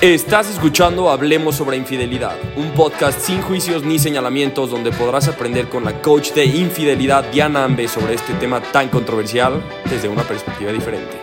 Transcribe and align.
Estás 0.00 0.48
escuchando 0.48 1.10
Hablemos 1.10 1.56
sobre 1.56 1.76
Infidelidad, 1.76 2.34
un 2.56 2.70
podcast 2.72 3.20
sin 3.20 3.42
juicios 3.42 3.82
ni 3.82 3.98
señalamientos 3.98 4.70
donde 4.70 4.92
podrás 4.92 5.28
aprender 5.28 5.68
con 5.68 5.84
la 5.84 6.00
coach 6.00 6.32
de 6.32 6.46
infidelidad 6.46 7.30
Diana 7.30 7.64
Ambe 7.64 7.86
sobre 7.86 8.14
este 8.14 8.32
tema 8.32 8.62
tan 8.62 8.88
controversial 8.88 9.62
desde 9.90 10.08
una 10.08 10.22
perspectiva 10.22 10.72
diferente. 10.72 11.18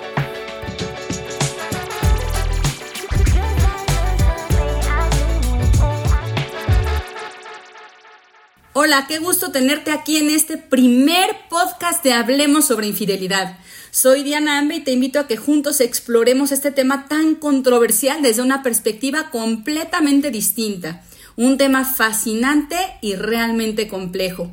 Hola, 8.74 9.08
qué 9.08 9.18
gusto 9.18 9.52
tenerte 9.52 9.90
aquí 9.90 10.18
en 10.18 10.30
este 10.30 10.58
primer 10.58 11.36
podcast 11.50 12.04
de 12.04 12.14
Hablemos 12.14 12.66
sobre 12.66 12.86
Infidelidad. 12.86 13.58
Soy 13.98 14.22
Diana 14.22 14.60
Ambe 14.60 14.76
y 14.76 14.80
te 14.82 14.92
invito 14.92 15.20
a 15.20 15.26
que 15.26 15.38
juntos 15.38 15.82
exploremos 15.82 16.52
este 16.52 16.70
tema 16.70 17.08
tan 17.08 17.34
controversial 17.34 18.22
desde 18.22 18.44
una 18.44 18.62
perspectiva 18.62 19.32
completamente 19.32 20.30
distinta. 20.30 21.02
Un 21.36 21.58
tema 21.58 21.84
fascinante 21.84 22.78
y 23.02 23.16
realmente 23.16 23.88
complejo. 23.88 24.52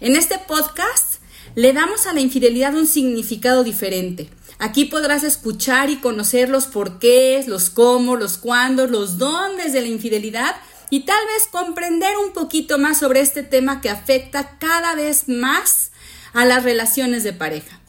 En 0.00 0.16
este 0.16 0.38
podcast 0.38 1.16
le 1.54 1.74
damos 1.74 2.06
a 2.06 2.14
la 2.14 2.20
infidelidad 2.20 2.74
un 2.74 2.86
significado 2.86 3.62
diferente. 3.62 4.30
Aquí 4.58 4.86
podrás 4.86 5.22
escuchar 5.22 5.90
y 5.90 5.96
conocer 5.96 6.48
los 6.48 6.64
porqués, 6.64 7.48
los 7.48 7.68
cómo, 7.68 8.16
los 8.16 8.38
cuándo, 8.38 8.86
los 8.86 9.18
dóndes 9.18 9.74
de 9.74 9.82
la 9.82 9.88
infidelidad 9.88 10.56
y 10.88 11.00
tal 11.00 11.20
vez 11.26 11.46
comprender 11.46 12.16
un 12.16 12.32
poquito 12.32 12.78
más 12.78 13.00
sobre 13.00 13.20
este 13.20 13.42
tema 13.42 13.82
que 13.82 13.90
afecta 13.90 14.56
cada 14.58 14.94
vez 14.94 15.28
más 15.28 15.90
a 16.32 16.46
las 16.46 16.64
relaciones 16.64 17.22
de 17.22 17.34
pareja. 17.34 17.81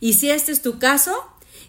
Y 0.00 0.14
si 0.14 0.30
este 0.30 0.52
es 0.52 0.62
tu 0.62 0.78
caso, 0.78 1.14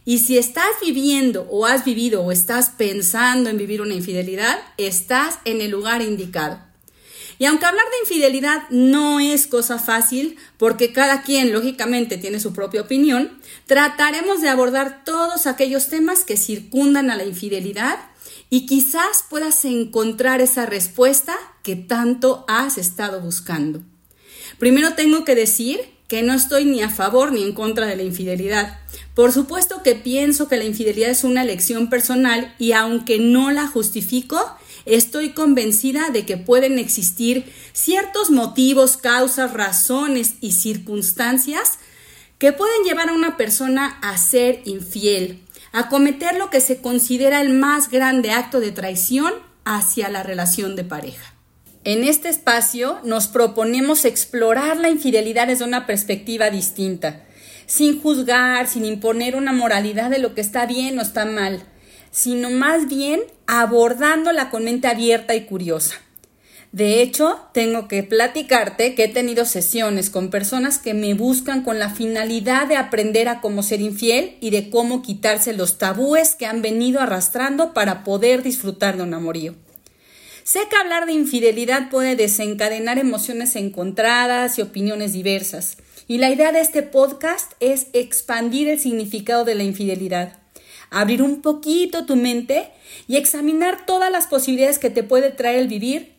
y 0.05 0.19
si 0.19 0.37
estás 0.37 0.69
viviendo 0.81 1.47
o 1.49 1.65
has 1.65 1.85
vivido 1.85 2.23
o 2.23 2.31
estás 2.31 2.71
pensando 2.71 3.49
en 3.49 3.57
vivir 3.57 3.81
una 3.81 3.93
infidelidad, 3.93 4.59
estás 4.77 5.39
en 5.45 5.61
el 5.61 5.71
lugar 5.71 6.01
indicado. 6.01 6.59
Y 7.37 7.45
aunque 7.45 7.65
hablar 7.65 7.85
de 7.85 8.09
infidelidad 8.09 8.69
no 8.69 9.19
es 9.21 9.47
cosa 9.47 9.79
fácil, 9.79 10.37
porque 10.57 10.91
cada 10.91 11.21
quien 11.21 11.53
lógicamente 11.53 12.17
tiene 12.17 12.39
su 12.41 12.53
propia 12.53 12.81
opinión, 12.81 13.39
trataremos 13.65 14.41
de 14.41 14.49
abordar 14.49 15.03
todos 15.05 15.47
aquellos 15.47 15.87
temas 15.87 16.25
que 16.25 16.35
circundan 16.35 17.09
a 17.09 17.15
la 17.15 17.23
infidelidad 17.23 17.97
y 18.49 18.65
quizás 18.65 19.23
puedas 19.29 19.63
encontrar 19.63 20.41
esa 20.41 20.65
respuesta 20.65 21.37
que 21.63 21.77
tanto 21.77 22.43
has 22.49 22.77
estado 22.77 23.21
buscando. 23.21 23.83
Primero 24.57 24.95
tengo 24.95 25.23
que 25.23 25.35
decir 25.35 25.79
que 26.09 26.23
no 26.23 26.33
estoy 26.33 26.65
ni 26.65 26.81
a 26.81 26.89
favor 26.89 27.31
ni 27.31 27.43
en 27.43 27.53
contra 27.53 27.85
de 27.85 27.95
la 27.95 28.03
infidelidad. 28.03 28.79
Por 29.13 29.31
supuesto 29.31 29.83
que 29.83 29.95
pienso 29.95 30.49
que 30.49 30.57
la 30.57 30.65
infidelidad 30.65 31.11
es 31.11 31.23
una 31.23 31.43
elección 31.43 31.89
personal 31.89 32.53
y 32.57 32.73
aunque 32.73 33.19
no 33.19 33.51
la 33.51 33.67
justifico, 33.67 34.43
estoy 34.85 35.29
convencida 35.29 36.09
de 36.09 36.25
que 36.25 36.35
pueden 36.35 36.79
existir 36.79 37.53
ciertos 37.73 38.31
motivos, 38.31 38.97
causas, 38.97 39.53
razones 39.53 40.33
y 40.41 40.53
circunstancias 40.53 41.77
que 42.39 42.53
pueden 42.53 42.83
llevar 42.83 43.09
a 43.09 43.13
una 43.13 43.37
persona 43.37 43.99
a 44.01 44.17
ser 44.17 44.61
infiel, 44.65 45.39
a 45.71 45.89
cometer 45.89 46.37
lo 46.37 46.49
que 46.49 46.59
se 46.59 46.81
considera 46.81 47.39
el 47.39 47.53
más 47.53 47.91
grande 47.91 48.31
acto 48.31 48.59
de 48.59 48.71
traición 48.71 49.31
hacia 49.63 50.09
la 50.09 50.23
relación 50.23 50.75
de 50.75 50.85
pareja. 50.85 51.38
En 51.85 52.03
este 52.03 52.27
espacio 52.27 52.99
nos 53.05 53.27
proponemos 53.27 54.03
explorar 54.03 54.75
la 54.75 54.89
infidelidad 54.89 55.47
desde 55.47 55.63
una 55.63 55.87
perspectiva 55.87 56.49
distinta, 56.49 57.23
sin 57.67 58.01
juzgar, 58.01 58.67
sin 58.67 58.83
imponer 58.83 59.37
una 59.37 59.53
moralidad 59.53 60.09
de 60.09 60.19
lo 60.19 60.35
que 60.35 60.41
está 60.41 60.65
bien 60.65 60.99
o 60.99 61.01
está 61.01 61.23
mal, 61.23 61.63
sino 62.11 62.49
más 62.49 62.89
bien 62.89 63.21
abordándola 63.47 64.49
con 64.49 64.65
mente 64.65 64.89
abierta 64.89 65.35
y 65.35 65.45
curiosa. 65.45 65.95
De 66.73 67.01
hecho, 67.01 67.39
tengo 67.53 67.87
que 67.87 68.03
platicarte 68.03 68.93
que 68.93 69.05
he 69.05 69.07
tenido 69.07 69.45
sesiones 69.45 70.09
con 70.09 70.29
personas 70.29 70.79
que 70.79 70.93
me 70.93 71.13
buscan 71.13 71.63
con 71.63 71.79
la 71.79 71.89
finalidad 71.89 72.67
de 72.67 72.75
aprender 72.75 73.29
a 73.29 73.39
cómo 73.39 73.63
ser 73.63 73.79
infiel 73.79 74.37
y 74.41 74.49
de 74.49 74.69
cómo 74.69 75.01
quitarse 75.01 75.53
los 75.53 75.77
tabúes 75.77 76.35
que 76.35 76.45
han 76.45 76.61
venido 76.61 76.99
arrastrando 76.99 77.73
para 77.73 78.03
poder 78.03 78.43
disfrutar 78.43 78.97
de 78.97 79.03
un 79.03 79.13
amorío. 79.13 79.55
Sé 80.49 80.61
que 80.67 80.77
hablar 80.77 81.05
de 81.05 81.13
infidelidad 81.13 81.91
puede 81.91 82.15
desencadenar 82.15 82.97
emociones 82.97 83.55
encontradas 83.55 84.57
y 84.57 84.63
opiniones 84.63 85.13
diversas. 85.13 85.77
Y 86.07 86.17
la 86.17 86.31
idea 86.31 86.51
de 86.51 86.59
este 86.59 86.81
podcast 86.81 87.51
es 87.59 87.85
expandir 87.93 88.67
el 88.67 88.79
significado 88.79 89.45
de 89.45 89.53
la 89.53 89.61
infidelidad, 89.61 90.39
abrir 90.89 91.21
un 91.21 91.43
poquito 91.43 92.07
tu 92.07 92.15
mente 92.15 92.71
y 93.07 93.17
examinar 93.17 93.85
todas 93.85 94.11
las 94.11 94.25
posibilidades 94.25 94.79
que 94.79 94.89
te 94.89 95.03
puede 95.03 95.29
traer 95.29 95.59
el 95.59 95.67
vivir 95.67 96.15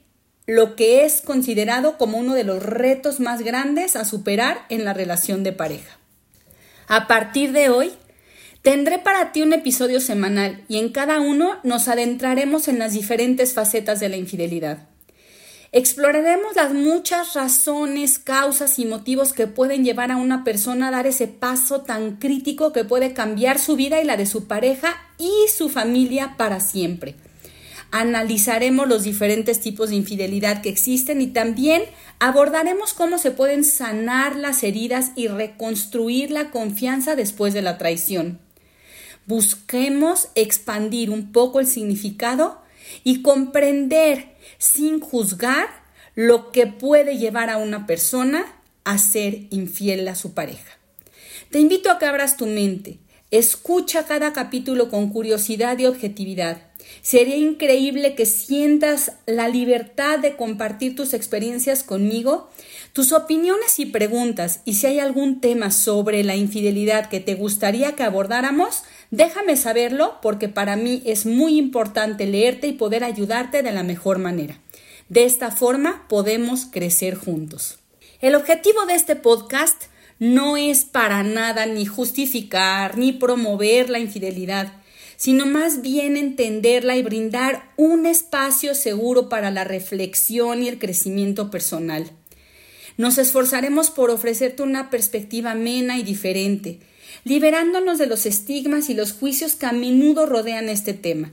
lo 0.47 0.77
que 0.77 1.05
es 1.05 1.23
considerado 1.23 1.99
como 1.99 2.17
uno 2.17 2.35
de 2.35 2.45
los 2.45 2.63
retos 2.63 3.19
más 3.19 3.43
grandes 3.43 3.97
a 3.97 4.05
superar 4.05 4.65
en 4.69 4.85
la 4.85 4.93
relación 4.95 5.43
de 5.43 5.51
pareja. 5.51 5.99
A 6.87 7.09
partir 7.09 7.51
de 7.51 7.69
hoy, 7.69 7.91
Tendré 8.63 8.99
para 8.99 9.33
ti 9.33 9.41
un 9.41 9.55
episodio 9.55 10.01
semanal 10.01 10.65
y 10.69 10.77
en 10.77 10.91
cada 10.91 11.19
uno 11.21 11.57
nos 11.63 11.89
adentraremos 11.89 12.69
en 12.69 12.79
las 12.79 12.93
diferentes 12.93 13.55
facetas 13.55 14.01
de 14.01 14.11
la 14.11 14.19
infidelidad. 14.19 14.87
Exploraremos 15.73 16.57
las 16.57 16.75
muchas 16.75 17.33
razones, 17.33 18.19
causas 18.19 18.79
y 18.79 18.85
motivos 18.85 19.33
que 19.33 19.47
pueden 19.47 19.83
llevar 19.83 20.11
a 20.11 20.19
una 20.19 20.45
persona 20.45 20.89
a 20.89 20.91
dar 20.91 21.07
ese 21.07 21.27
paso 21.27 21.83
tan 21.83 22.17
crítico 22.17 22.73
que 22.75 22.85
puede 22.85 23.15
cambiar 23.15 23.59
su 23.59 23.77
vida 23.77 24.03
y 24.03 24.05
la 24.05 24.19
de 24.19 24.27
su 24.27 24.47
pareja 24.47 24.95
y 25.17 25.33
su 25.57 25.71
familia 25.71 26.35
para 26.37 26.61
siempre. 26.61 27.15
Analizaremos 27.93 28.87
los 28.87 29.05
diferentes 29.05 29.61
tipos 29.61 29.89
de 29.89 29.97
infidelidad 29.97 30.61
que 30.61 30.69
existen 30.69 31.23
y 31.23 31.29
también 31.29 31.83
abordaremos 32.19 32.93
cómo 32.93 33.17
se 33.17 33.31
pueden 33.31 33.65
sanar 33.65 34.37
las 34.37 34.63
heridas 34.65 35.13
y 35.17 35.29
reconstruir 35.29 36.31
la 36.31 36.51
confianza 36.51 37.17
después 37.17 37.55
de 37.55 37.63
la 37.63 37.79
traición. 37.79 38.50
Busquemos 39.31 40.27
expandir 40.35 41.09
un 41.09 41.31
poco 41.31 41.61
el 41.61 41.69
significado 41.69 42.61
y 43.05 43.23
comprender 43.23 44.35
sin 44.59 44.99
juzgar 44.99 45.69
lo 46.17 46.51
que 46.51 46.67
puede 46.67 47.17
llevar 47.17 47.49
a 47.49 47.57
una 47.57 47.87
persona 47.87 48.45
a 48.83 48.99
ser 48.99 49.43
infiel 49.51 50.09
a 50.09 50.17
su 50.17 50.35
pareja. 50.35 50.77
Te 51.53 51.61
invito 51.61 51.93
a 51.93 52.01
que 52.01 52.07
abras 52.07 52.37
tu 52.37 52.47
mente, 52.47 52.99
escucha 53.31 54.05
cada 54.05 54.33
capítulo 54.33 54.91
con 54.91 55.11
curiosidad 55.11 55.79
y 55.79 55.87
objetividad. 55.87 56.63
Sería 57.01 57.37
increíble 57.37 58.17
que 58.17 58.27
sientas 58.27 59.13
la 59.27 59.47
libertad 59.47 60.19
de 60.19 60.35
compartir 60.35 60.97
tus 60.97 61.15
experiencias 61.15 61.85
conmigo 61.85 62.51
tus 62.93 63.13
opiniones 63.13 63.79
y 63.79 63.87
preguntas 63.87 64.61
y 64.65 64.75
si 64.75 64.87
hay 64.87 64.99
algún 64.99 65.41
tema 65.41 65.71
sobre 65.71 66.25
la 66.25 66.37
infidelidad 66.37 67.09
que 67.09 67.21
te 67.21 67.35
gustaría 67.35 67.93
que 67.93 68.03
abordáramos, 68.03 68.83
déjame 69.11 69.57
saberlo 69.57 70.19
porque 70.23 70.49
para 70.49 70.77
mí 70.77 71.03
es 71.05 71.27
muy 71.27 71.59
importante 71.59 72.27
leerte 72.27 72.67
y 72.67 72.73
poder 72.73 73.05
ayudarte 73.05 73.63
de 73.63 73.73
la 73.73 73.83
mejor 73.83 74.19
manera. 74.19 74.59
De 75.09 75.25
esta 75.25 75.51
forma 75.51 76.07
podemos 76.09 76.67
crecer 76.67 77.17
juntos. 77.17 77.79
El 78.21 78.35
objetivo 78.35 78.87
de 78.87 78.95
este 78.95 79.17
podcast 79.17 79.85
no 80.19 80.57
es 80.57 80.85
para 80.85 81.23
nada 81.23 81.67
ni 81.67 81.87
justificar 81.87 82.99
ni 82.99 83.13
promover 83.13 83.89
la 83.89 83.99
infidelidad, 83.99 84.73
sino 85.17 85.47
más 85.47 85.83
bien 85.83 86.17
entenderla 86.17 86.97
y 86.97 87.03
brindar 87.03 87.73
un 87.77 88.07
espacio 88.07 88.75
seguro 88.75 89.29
para 89.29 89.51
la 89.51 89.65
reflexión 89.65 90.63
y 90.63 90.69
el 90.69 90.79
crecimiento 90.79 91.51
personal. 91.51 92.11
Nos 92.97 93.19
esforzaremos 93.19 93.91
por 93.91 94.11
ofrecerte 94.11 94.63
una 94.63 94.91
perspectiva 94.91 95.53
amena 95.53 95.99
y 95.99 96.03
diferente, 96.03 96.81
liberándonos 97.25 97.99
de 97.99 98.07
los 98.07 98.27
estigmas 98.27 98.91
y 98.91 98.95
los 98.95 99.13
juicios 99.13 99.57
que 99.57 99.67
a 99.67 99.73
menudo 99.73 100.27
rodean 100.27 100.69
este 100.69 100.95
tema. 100.95 101.33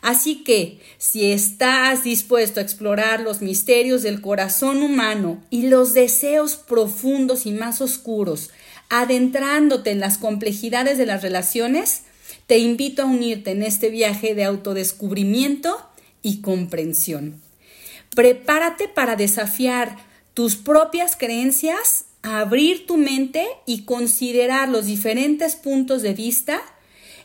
Así 0.00 0.44
que, 0.44 0.78
si 0.98 1.32
estás 1.32 2.04
dispuesto 2.04 2.60
a 2.60 2.62
explorar 2.62 3.20
los 3.20 3.40
misterios 3.40 4.02
del 4.02 4.20
corazón 4.20 4.82
humano 4.82 5.42
y 5.50 5.68
los 5.68 5.92
deseos 5.92 6.56
profundos 6.56 7.46
y 7.46 7.52
más 7.52 7.80
oscuros, 7.80 8.50
adentrándote 8.90 9.90
en 9.90 10.00
las 10.00 10.18
complejidades 10.18 10.98
de 10.98 11.06
las 11.06 11.22
relaciones, 11.22 12.02
te 12.46 12.58
invito 12.58 13.02
a 13.02 13.06
unirte 13.06 13.50
en 13.50 13.62
este 13.62 13.90
viaje 13.90 14.34
de 14.34 14.44
autodescubrimiento 14.44 15.76
y 16.22 16.40
comprensión. 16.40 17.40
Prepárate 18.14 18.88
para 18.88 19.16
desafiar 19.16 19.96
tus 20.34 20.56
propias 20.56 21.16
creencias, 21.16 22.04
abrir 22.36 22.86
tu 22.86 22.96
mente 22.96 23.46
y 23.66 23.84
considerar 23.84 24.68
los 24.68 24.86
diferentes 24.86 25.56
puntos 25.56 26.02
de 26.02 26.14
vista 26.14 26.60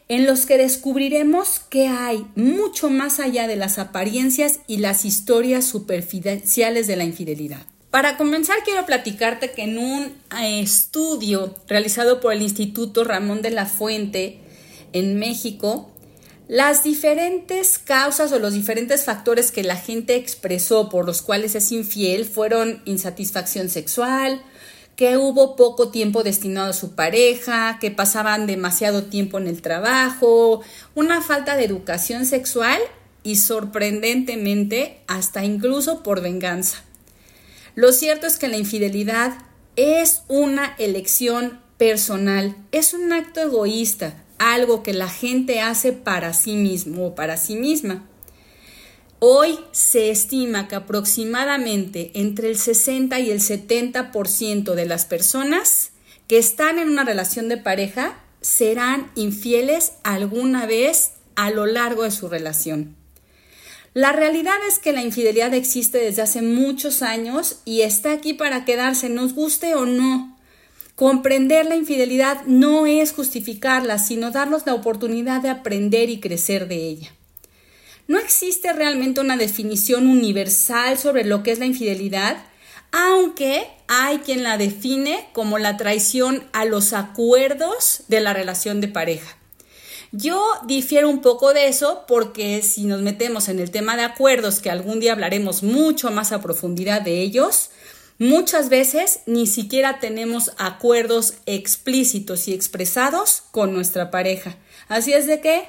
en 0.08 0.26
los 0.26 0.46
que 0.46 0.58
descubriremos 0.58 1.60
que 1.60 1.88
hay 1.88 2.26
mucho 2.36 2.90
más 2.90 3.20
allá 3.20 3.48
de 3.48 3.56
las 3.56 3.80
apariencias 3.80 4.60
y 4.68 4.78
las 4.78 5.06
historias 5.06 5.66
superficiales 5.66 6.88
de 6.88 6.96
la 6.96 7.04
infidelidad. 7.04 7.66
Para 7.90 8.18
comenzar, 8.18 8.58
quiero 8.66 8.86
platicarte 8.86 9.52
que 9.52 9.64
en 9.64 9.78
un 9.78 10.14
eh, 10.42 10.62
estudio 10.62 11.56
realizado 11.68 12.20
por 12.20 12.34
el 12.34 12.42
Instituto 12.42 13.04
Ramón 13.04 13.42
de 13.42 13.52
la 13.52 13.66
Fuente 13.66 14.40
en 14.94 15.20
México, 15.20 15.90
Las 16.50 16.84
diferentes 16.84 17.80
causas 17.80 18.32
o 18.34 18.40
los 18.40 18.54
diferentes 18.54 19.06
factores 19.06 19.52
que 19.52 19.64
la 19.64 19.78
gente 19.78 20.16
expresó 20.16 20.90
por 20.90 21.06
los 21.06 21.22
cuales 21.22 21.56
es 21.56 21.72
infiel 21.72 22.26
fueron 22.26 22.82
insatisfacción 22.84 23.70
sexual, 23.70 24.44
que 24.96 25.18
hubo 25.18 25.56
poco 25.56 25.90
tiempo 25.90 26.24
destinado 26.24 26.70
a 26.70 26.74
su 26.74 26.94
pareja, 26.94 27.78
que 27.80 27.92
pasaban 27.92 28.46
demasiado 28.46 29.04
tiempo 29.04 29.38
en 29.38 29.48
el 29.48 29.62
trabajo, 29.62 30.62
una 30.96 31.22
falta 31.22 31.56
de 31.56 31.66
educación 31.66 32.26
sexual 32.26 32.80
y 33.24 33.38
sorprendentemente 33.38 35.02
hasta 35.08 35.44
incluso 35.44 36.04
por 36.04 36.22
venganza. 36.22 36.84
Lo 37.76 37.92
cierto 37.92 38.28
es 38.28 38.38
que 38.38 38.48
la 38.48 38.58
infidelidad 38.58 39.34
es 39.76 40.24
una 40.28 40.76
elección 40.78 41.60
personal, 41.78 42.56
es 42.72 42.94
un 42.94 43.12
acto 43.12 43.42
egoísta, 43.42 44.24
algo 44.38 44.84
que 44.84 44.94
la 44.94 45.10
gente 45.10 45.62
hace 45.62 45.92
para 45.92 46.34
sí 46.34 46.56
mismo 46.56 47.08
o 47.08 47.16
para 47.16 47.38
sí 47.38 47.56
misma. 47.56 48.08
Hoy 49.26 49.58
se 49.72 50.12
estima 50.12 50.68
que 50.68 50.76
aproximadamente 50.76 52.12
entre 52.14 52.50
el 52.50 52.58
60 52.58 53.22
y 53.22 53.32
el 53.32 53.40
70% 53.40 54.74
de 54.74 54.86
las 54.86 55.06
personas 55.06 55.92
que 56.28 56.38
están 56.38 56.78
en 56.78 56.90
una 56.90 57.06
relación 57.06 57.48
de 57.48 57.56
pareja 57.56 58.22
serán 58.42 59.10
infieles 59.16 59.94
alguna 60.04 60.66
vez 60.66 61.14
a 61.36 61.52
lo 61.52 61.66
largo 61.66 62.04
de 62.04 62.12
su 62.12 62.28
relación. 62.28 62.98
La 63.94 64.12
realidad 64.12 64.58
es 64.68 64.78
que 64.78 64.92
la 64.92 65.04
infidelidad 65.04 65.54
existe 65.54 66.00
desde 66.00 66.24
hace 66.24 66.42
muchos 66.42 67.02
años 67.02 67.62
y 67.64 67.84
está 67.84 68.12
aquí 68.12 68.34
para 68.34 68.66
quedarse, 68.66 69.08
nos 69.08 69.34
guste 69.34 69.76
o 69.76 69.86
no. 69.86 70.38
Comprender 70.96 71.66
la 71.66 71.78
infidelidad 71.78 72.44
no 72.46 72.88
es 72.88 73.14
justificarla, 73.14 74.00
sino 74.00 74.32
darnos 74.32 74.66
la 74.66 74.74
oportunidad 74.74 75.42
de 75.42 75.48
aprender 75.48 76.10
y 76.10 76.20
crecer 76.20 76.68
de 76.68 76.76
ella. 76.76 77.14
No 78.08 78.20
existe 78.20 78.74
realmente 78.74 79.22
una 79.22 79.38
definición 79.38 80.08
universal 80.08 80.98
sobre 80.98 81.24
lo 81.24 81.42
que 81.42 81.52
es 81.52 81.60
la 81.60 81.66
infidelidad, 81.66 82.44
aunque 82.92 83.68
hay 83.88 84.20
quien 84.20 84.44
la 84.44 84.58
define 84.58 85.28
como 85.34 85.58
la 85.58 85.78
traición 85.78 86.44
a 86.54 86.66
los 86.66 86.94
acuerdos 86.94 88.04
de 88.08 88.20
la 88.20 88.34
relación 88.34 88.82
de 88.82 88.88
pareja. 88.88 89.38
Yo 90.12 90.46
difiero 90.68 91.10
un 91.10 91.22
poco 91.22 91.54
de 91.54 91.68
eso 91.68 92.04
porque 92.08 92.62
si 92.62 92.86
nos 92.86 93.02
metemos 93.02 93.50
en 93.50 93.60
el 93.60 93.72
tema 93.72 93.98
de 93.98 94.04
acuerdos, 94.04 94.60
que 94.60 94.70
algún 94.70 95.00
día 95.00 95.14
hablaremos 95.14 95.64
mucho 95.64 96.12
más 96.12 96.32
a 96.32 96.42
profundidad 96.42 97.02
de 97.02 97.22
ellos, 97.22 97.72
muchas 98.20 98.70
veces 98.70 99.22
ni 99.26 99.48
siquiera 99.48 100.00
tenemos 100.00 100.52
acuerdos 100.60 101.36
explícitos 101.48 102.48
y 102.48 102.54
expresados 102.54 103.42
con 103.50 103.74
nuestra 103.74 104.12
pareja. 104.12 104.56
Así 104.88 105.14
es 105.14 105.26
de 105.26 105.42
que 105.42 105.64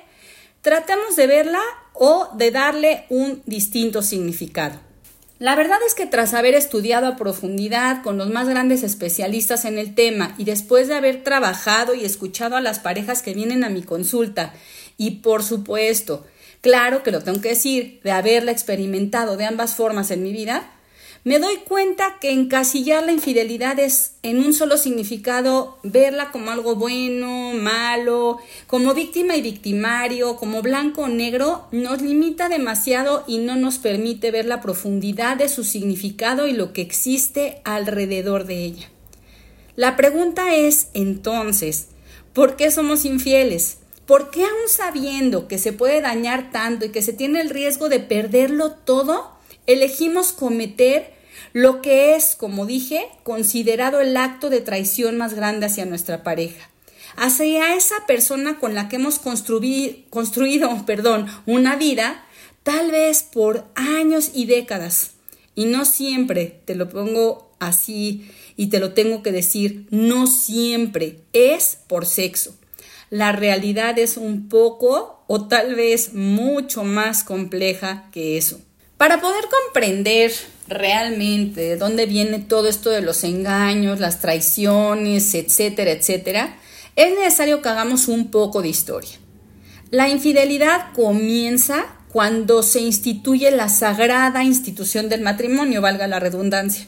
tratemos 0.61 1.17
de 1.17 1.27
verla 1.27 1.63
o 1.95 2.29
de 2.37 2.51
darle 2.51 3.07
un 3.09 3.43
distinto 3.47 4.03
significado. 4.03 4.79
La 5.39 5.57
verdad 5.57 5.79
es 5.87 5.95
que 5.95 6.07
tras 6.07 6.33
haber 6.33 6.55
estudiado 6.55 7.07
a 7.07 7.17
profundidad 7.17 8.03
con 8.03 8.19
los 8.19 8.31
más 8.31 8.49
grandes 8.49 8.83
especialistas 8.83 9.65
en 9.65 9.79
el 9.79 9.95
tema 9.95 10.35
y 10.39 10.45
después 10.45 10.87
de 10.87 10.95
haber 10.95 11.25
trabajado 11.25 11.95
y 11.95 12.05
escuchado 12.05 12.57
a 12.57 12.61
las 12.61 12.79
parejas 12.79 13.21
que 13.21 13.35
vienen 13.35 13.65
a 13.65 13.69
mi 13.69 13.83
consulta 13.83 14.53
y 14.97 15.23
por 15.23 15.43
supuesto, 15.43 16.25
claro 16.61 17.03
que 17.03 17.11
lo 17.11 17.23
tengo 17.23 17.41
que 17.41 17.49
decir, 17.49 18.01
de 18.05 18.13
haberla 18.13 18.53
experimentado 18.53 19.37
de 19.37 19.45
ambas 19.45 19.75
formas 19.75 20.11
en 20.13 20.23
mi 20.23 20.33
vida, 20.33 20.71
me 21.25 21.39
doy 21.39 21.57
cuenta 21.57 22.19
que 22.21 22.33
encasillar 22.33 23.03
la 23.03 23.13
infidelidad 23.13 23.79
es 23.81 24.13
en 24.23 24.41
un 24.41 24.53
solo 24.53 24.77
significado 24.77 25.79
verla 25.83 26.31
como 26.31 26.51
algo 26.51 26.77
bueno, 26.77 27.55
malo, 27.55 28.39
como 28.67 28.93
víctima 28.93 29.35
y 29.35 29.41
victimario, 29.41 30.37
como 30.37 30.61
blanco 30.61 31.03
o 31.03 31.09
negro, 31.09 31.67
nos 31.73 32.03
limita 32.03 32.51
demasiado 32.51 33.25
y 33.27 33.39
no 33.39 33.57
nos 33.57 33.79
permite 33.79 34.31
ver 34.33 34.45
la 34.45 34.61
profundidad 34.61 35.39
de 35.39 35.49
su 35.49 35.65
significado 35.65 36.47
y 36.47 36.53
lo 36.53 36.75
que 36.75 36.83
existe 36.83 37.63
alrededor 37.65 38.45
de 38.45 38.63
ella. 38.63 38.91
La 39.77 39.97
pregunta 39.97 40.55
es, 40.55 40.89
entonces, 40.93 41.89
¿por 42.35 42.57
qué 42.57 42.71
somos 42.71 43.07
infieles? 43.07 43.79
¿Por 44.05 44.31
qué 44.31 44.43
aún 44.43 44.69
sabiendo 44.69 45.49
que 45.49 45.57
se 45.57 45.73
puede 45.73 46.03
dañar 46.03 46.53
tanto 46.53 46.85
y 46.85 46.91
que 46.91 47.01
se 47.01 47.15
tiene 47.15 47.41
el 47.41 47.49
riesgo 47.49 47.89
de 47.89 48.01
perderlo 48.01 48.73
todo, 48.73 49.31
elegimos 49.67 50.33
cometer 50.33 51.14
lo 51.53 51.83
que 51.83 52.15
es, 52.15 52.37
como 52.37 52.67
dije, 52.67 53.09
considerado 53.23 54.01
el 54.01 54.17
acto 54.17 54.51
de 54.51 54.61
traición 54.61 55.17
más 55.19 55.35
grande 55.35 55.67
hacia 55.67 55.85
nuestra 55.85 56.23
pareja, 56.23 56.71
hacia 57.17 57.75
esa 57.75 58.07
persona 58.07 58.59
con 58.59 58.75
la 58.75 58.89
que 58.89 58.97
hemos 58.97 59.19
construido, 59.19 60.07
perdón, 60.87 61.27
una 61.47 61.77
vida, 61.77 62.25
tal 62.63 62.91
vez 62.91 63.23
por 63.23 63.67
años 63.75 64.31
y 64.35 64.47
décadas. 64.47 65.13
Y 65.55 65.67
no 65.67 65.85
siempre, 65.85 66.61
te 66.65 66.75
lo 66.75 66.89
pongo 66.89 67.55
así 67.61 68.29
y 68.57 68.69
te 68.69 68.81
lo 68.81 68.93
tengo 68.93 69.23
que 69.23 69.33
decir, 69.33 69.87
no 69.91 70.27
siempre 70.27 71.21
es 71.33 71.79
por 71.87 72.07
sexo. 72.07 72.57
La 73.11 73.33
realidad 73.33 73.99
es 73.99 74.17
un 74.17 74.49
poco 74.49 75.23
o 75.27 75.47
tal 75.47 75.75
vez 75.75 76.15
mucho 76.15 76.85
más 76.85 77.23
compleja 77.23 78.09
que 78.13 78.37
eso. 78.37 78.61
Para 78.97 79.21
poder 79.21 79.45
comprender 79.49 80.33
realmente 80.69 81.61
de 81.61 81.77
dónde 81.77 82.07
viene 82.07 82.39
todo 82.39 82.69
esto 82.69 82.91
de 82.91 83.03
los 83.03 83.25
engaños, 83.25 84.01
las 84.01 84.21
traiciones, 84.21 85.35
etcétera, 85.35 85.93
etcétera, 85.93 86.57
es 86.97 87.15
necesario 87.19 87.61
que 87.61 87.69
hagamos 87.69 88.09
un 88.09 88.31
poco 88.31 88.63
de 88.63 88.69
historia. 88.69 89.19
La 89.91 90.09
infidelidad 90.09 90.93
comienza 90.93 91.87
cuando 92.09 92.63
se 92.63 92.81
instituye 92.81 93.51
la 93.51 93.69
sagrada 93.69 94.45
institución 94.45 95.09
del 95.09 95.21
matrimonio, 95.21 95.81
valga 95.81 96.07
la 96.07 96.21
redundancia, 96.21 96.87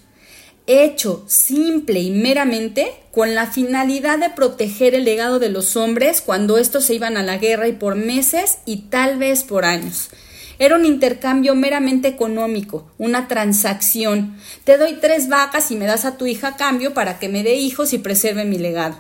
hecho 0.67 1.25
simple 1.27 2.01
y 2.01 2.11
meramente 2.11 2.93
con 3.13 3.35
la 3.35 3.47
finalidad 3.47 4.19
de 4.19 4.31
proteger 4.31 4.95
el 4.95 5.05
legado 5.05 5.39
de 5.39 5.49
los 5.49 5.77
hombres 5.77 6.21
cuando 6.21 6.59
estos 6.59 6.85
se 6.85 6.95
iban 6.95 7.17
a 7.17 7.23
la 7.23 7.39
guerra 7.39 7.69
y 7.69 7.73
por 7.73 7.97
meses 7.97 8.59
y 8.67 8.89
tal 8.89 9.19
vez 9.19 9.43
por 9.43 9.65
años. 9.65 10.11
Era 10.59 10.77
un 10.77 10.87
intercambio 10.87 11.55
meramente 11.55 12.09
económico, 12.09 12.91
una 12.97 13.29
transacción. 13.29 14.39
Te 14.65 14.79
doy 14.79 14.95
tres 15.01 15.29
vacas 15.29 15.71
y 15.71 15.77
me 15.77 15.87
das 15.87 16.05
a 16.05 16.17
tu 16.17 16.27
hija 16.27 16.49
a 16.49 16.57
cambio 16.57 16.95
para 16.95 17.19
que 17.19 17.29
me 17.29 17.43
dé 17.43 17.55
hijos 17.57 17.93
y 17.93 17.99
preserve 17.99 18.45
mi 18.45 18.59
legado. 18.59 18.97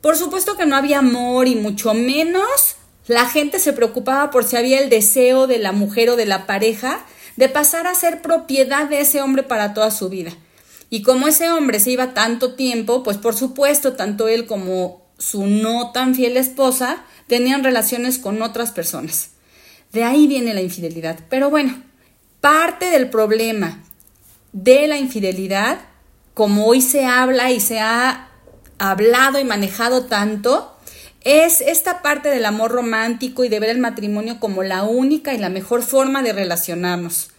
Por 0.00 0.16
supuesto 0.16 0.56
que 0.56 0.66
no 0.66 0.76
había 0.76 1.00
amor 1.00 1.46
y 1.46 1.56
mucho 1.56 1.94
menos 1.94 2.76
la 3.06 3.26
gente 3.26 3.58
se 3.58 3.72
preocupaba 3.72 4.30
por 4.30 4.44
si 4.44 4.56
había 4.56 4.80
el 4.80 4.88
deseo 4.88 5.46
de 5.46 5.58
la 5.58 5.72
mujer 5.72 6.08
o 6.10 6.16
de 6.16 6.26
la 6.26 6.46
pareja 6.46 7.04
de 7.36 7.48
pasar 7.48 7.86
a 7.86 7.94
ser 7.94 8.22
propiedad 8.22 8.88
de 8.88 9.00
ese 9.00 9.20
hombre 9.20 9.42
para 9.42 9.74
toda 9.74 9.90
su 9.90 10.08
vida. 10.08 10.32
Y 10.88 11.02
como 11.02 11.28
ese 11.28 11.50
hombre 11.50 11.80
se 11.80 11.90
iba 11.90 12.14
tanto 12.14 12.54
tiempo, 12.54 13.02
pues 13.02 13.16
por 13.16 13.34
supuesto, 13.34 13.94
tanto 13.94 14.28
él 14.28 14.46
como 14.46 15.02
su 15.18 15.46
no 15.46 15.92
tan 15.92 16.14
fiel 16.14 16.36
esposa 16.36 17.04
tenían 17.28 17.64
relaciones 17.64 18.18
con 18.18 18.42
otras 18.42 18.72
personas. 18.72 19.30
De 19.92 20.04
ahí 20.04 20.26
viene 20.26 20.54
la 20.54 20.62
infidelidad. 20.62 21.18
Pero 21.28 21.50
bueno, 21.50 21.82
parte 22.40 22.86
del 22.86 23.10
problema 23.10 23.82
de 24.52 24.86
la 24.86 24.98
infidelidad, 24.98 25.80
como 26.34 26.66
hoy 26.66 26.80
se 26.80 27.04
habla 27.04 27.50
y 27.50 27.60
se 27.60 27.80
ha 27.80 28.28
hablado 28.78 29.38
y 29.38 29.44
manejado 29.44 30.06
tanto, 30.06 30.76
es 31.24 31.60
esta 31.60 32.02
parte 32.02 32.30
del 32.30 32.44
amor 32.46 32.72
romántico 32.72 33.44
y 33.44 33.48
de 33.48 33.60
ver 33.60 33.70
el 33.70 33.78
matrimonio 33.78 34.40
como 34.40 34.62
la 34.62 34.82
única 34.82 35.34
y 35.34 35.38
la 35.38 35.50
mejor 35.50 35.82
forma 35.82 36.22
de 36.22 36.32
relacionarnos. 36.32 37.30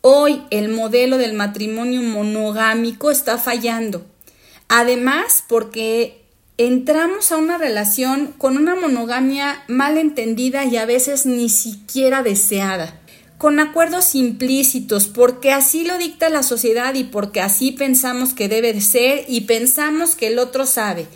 Hoy 0.00 0.42
el 0.50 0.68
modelo 0.68 1.18
del 1.18 1.32
matrimonio 1.32 2.02
monogámico 2.02 3.10
está 3.10 3.36
fallando. 3.38 4.06
Además, 4.68 5.42
porque 5.48 6.27
entramos 6.58 7.30
a 7.30 7.36
una 7.36 7.56
relación 7.56 8.34
con 8.36 8.56
una 8.56 8.74
monogamia 8.74 9.62
mal 9.68 9.96
entendida 9.96 10.64
y 10.64 10.76
a 10.76 10.86
veces 10.86 11.24
ni 11.24 11.48
siquiera 11.48 12.24
deseada, 12.24 13.00
con 13.38 13.60
acuerdos 13.60 14.16
implícitos, 14.16 15.06
porque 15.06 15.52
así 15.52 15.84
lo 15.84 15.96
dicta 15.98 16.28
la 16.28 16.42
sociedad 16.42 16.94
y 16.94 17.04
porque 17.04 17.40
así 17.40 17.70
pensamos 17.70 18.34
que 18.34 18.48
debe 18.48 18.72
de 18.72 18.80
ser 18.80 19.24
y 19.28 19.42
pensamos 19.42 20.16
que 20.16 20.26
el 20.26 20.40
otro 20.40 20.66
sabe 20.66 21.06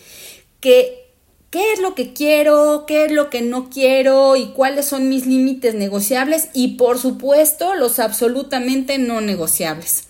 que 0.60 1.02
qué 1.50 1.72
es 1.72 1.80
lo 1.80 1.96
que 1.96 2.12
quiero, 2.12 2.84
qué 2.86 3.06
es 3.06 3.12
lo 3.12 3.28
que 3.28 3.42
no 3.42 3.68
quiero 3.68 4.36
y 4.36 4.52
cuáles 4.52 4.86
son 4.86 5.08
mis 5.08 5.26
límites 5.26 5.74
negociables 5.74 6.50
y 6.54 6.76
por 6.76 7.00
supuesto 7.00 7.74
los 7.74 7.98
absolutamente 7.98 8.96
no 8.98 9.20
negociables. 9.20 10.04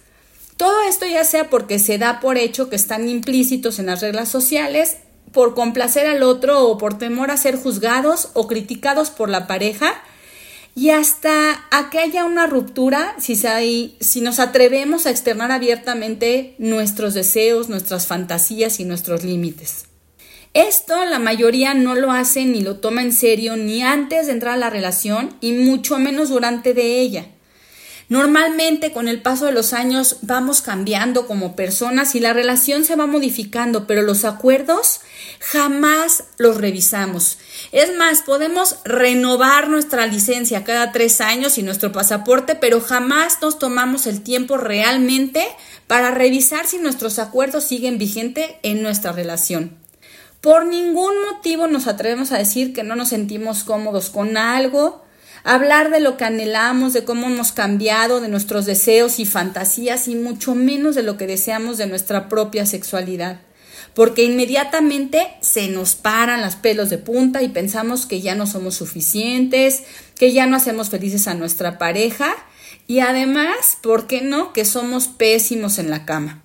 Todo 0.58 0.82
esto 0.88 1.06
ya 1.06 1.24
sea 1.24 1.48
porque 1.48 1.78
se 1.78 1.96
da 1.96 2.20
por 2.20 2.36
hecho 2.36 2.68
que 2.68 2.76
están 2.76 3.08
implícitos 3.08 3.78
en 3.78 3.86
las 3.86 4.02
reglas 4.02 4.28
sociales 4.28 4.98
por 5.32 5.54
complacer 5.54 6.06
al 6.06 6.22
otro 6.22 6.66
o 6.68 6.78
por 6.78 6.98
temor 6.98 7.30
a 7.30 7.36
ser 7.36 7.56
juzgados 7.56 8.28
o 8.34 8.46
criticados 8.46 9.10
por 9.10 9.28
la 9.28 9.46
pareja 9.46 9.94
y 10.74 10.90
hasta 10.90 11.66
a 11.70 11.90
que 11.90 11.98
haya 11.98 12.24
una 12.24 12.46
ruptura 12.46 13.14
si, 13.18 13.36
si 14.00 14.20
nos 14.20 14.38
atrevemos 14.38 15.06
a 15.06 15.10
externar 15.10 15.52
abiertamente 15.52 16.54
nuestros 16.58 17.14
deseos, 17.14 17.68
nuestras 17.68 18.06
fantasías 18.06 18.80
y 18.80 18.84
nuestros 18.84 19.24
límites. 19.24 19.86
Esto 20.54 21.04
la 21.06 21.18
mayoría 21.18 21.72
no 21.72 21.94
lo 21.94 22.12
hace 22.12 22.44
ni 22.44 22.60
lo 22.60 22.76
toma 22.76 23.02
en 23.02 23.12
serio 23.12 23.56
ni 23.56 23.82
antes 23.82 24.26
de 24.26 24.32
entrar 24.32 24.54
a 24.54 24.58
la 24.58 24.70
relación 24.70 25.34
y 25.40 25.52
mucho 25.52 25.98
menos 25.98 26.28
durante 26.28 26.74
de 26.74 27.00
ella. 27.00 27.26
Normalmente 28.08 28.92
con 28.92 29.08
el 29.08 29.22
paso 29.22 29.46
de 29.46 29.52
los 29.52 29.72
años 29.72 30.18
vamos 30.22 30.60
cambiando 30.60 31.26
como 31.26 31.56
personas 31.56 32.14
y 32.14 32.20
la 32.20 32.32
relación 32.32 32.84
se 32.84 32.96
va 32.96 33.06
modificando, 33.06 33.86
pero 33.86 34.02
los 34.02 34.24
acuerdos 34.24 35.00
jamás 35.40 36.24
los 36.38 36.56
revisamos. 36.56 37.38
Es 37.72 37.96
más, 37.96 38.22
podemos 38.22 38.76
renovar 38.84 39.68
nuestra 39.68 40.06
licencia 40.06 40.64
cada 40.64 40.92
tres 40.92 41.20
años 41.20 41.58
y 41.58 41.62
nuestro 41.62 41.92
pasaporte, 41.92 42.54
pero 42.54 42.80
jamás 42.80 43.38
nos 43.40 43.58
tomamos 43.58 44.06
el 44.06 44.22
tiempo 44.22 44.56
realmente 44.56 45.46
para 45.86 46.10
revisar 46.10 46.66
si 46.66 46.78
nuestros 46.78 47.18
acuerdos 47.18 47.64
siguen 47.64 47.98
vigentes 47.98 48.50
en 48.62 48.82
nuestra 48.82 49.12
relación. 49.12 49.76
Por 50.40 50.66
ningún 50.66 51.14
motivo 51.30 51.68
nos 51.68 51.86
atrevemos 51.86 52.32
a 52.32 52.38
decir 52.38 52.72
que 52.72 52.82
no 52.82 52.96
nos 52.96 53.10
sentimos 53.10 53.62
cómodos 53.62 54.10
con 54.10 54.36
algo, 54.36 55.04
hablar 55.44 55.90
de 55.90 56.00
lo 56.00 56.16
que 56.16 56.24
anhelamos, 56.24 56.92
de 56.92 57.04
cómo 57.04 57.26
hemos 57.26 57.52
cambiado, 57.52 58.20
de 58.20 58.28
nuestros 58.28 58.66
deseos 58.66 59.18
y 59.18 59.26
fantasías 59.26 60.08
y 60.08 60.14
mucho 60.14 60.54
menos 60.54 60.94
de 60.94 61.02
lo 61.02 61.16
que 61.16 61.26
deseamos 61.26 61.78
de 61.78 61.86
nuestra 61.86 62.28
propia 62.28 62.66
sexualidad. 62.66 63.40
Porque 63.94 64.24
inmediatamente 64.24 65.28
se 65.40 65.68
nos 65.68 65.94
paran 65.94 66.40
las 66.40 66.56
pelos 66.56 66.88
de 66.88 66.98
punta 66.98 67.42
y 67.42 67.48
pensamos 67.48 68.06
que 68.06 68.20
ya 68.20 68.34
no 68.34 68.46
somos 68.46 68.74
suficientes, 68.74 69.82
que 70.16 70.32
ya 70.32 70.46
no 70.46 70.56
hacemos 70.56 70.88
felices 70.88 71.28
a 71.28 71.34
nuestra 71.34 71.78
pareja 71.78 72.34
y 72.86 73.00
además, 73.00 73.78
¿por 73.82 74.06
qué 74.06 74.22
no? 74.22 74.52
Que 74.52 74.64
somos 74.64 75.08
pésimos 75.08 75.78
en 75.78 75.90
la 75.90 76.04
cama. 76.04 76.42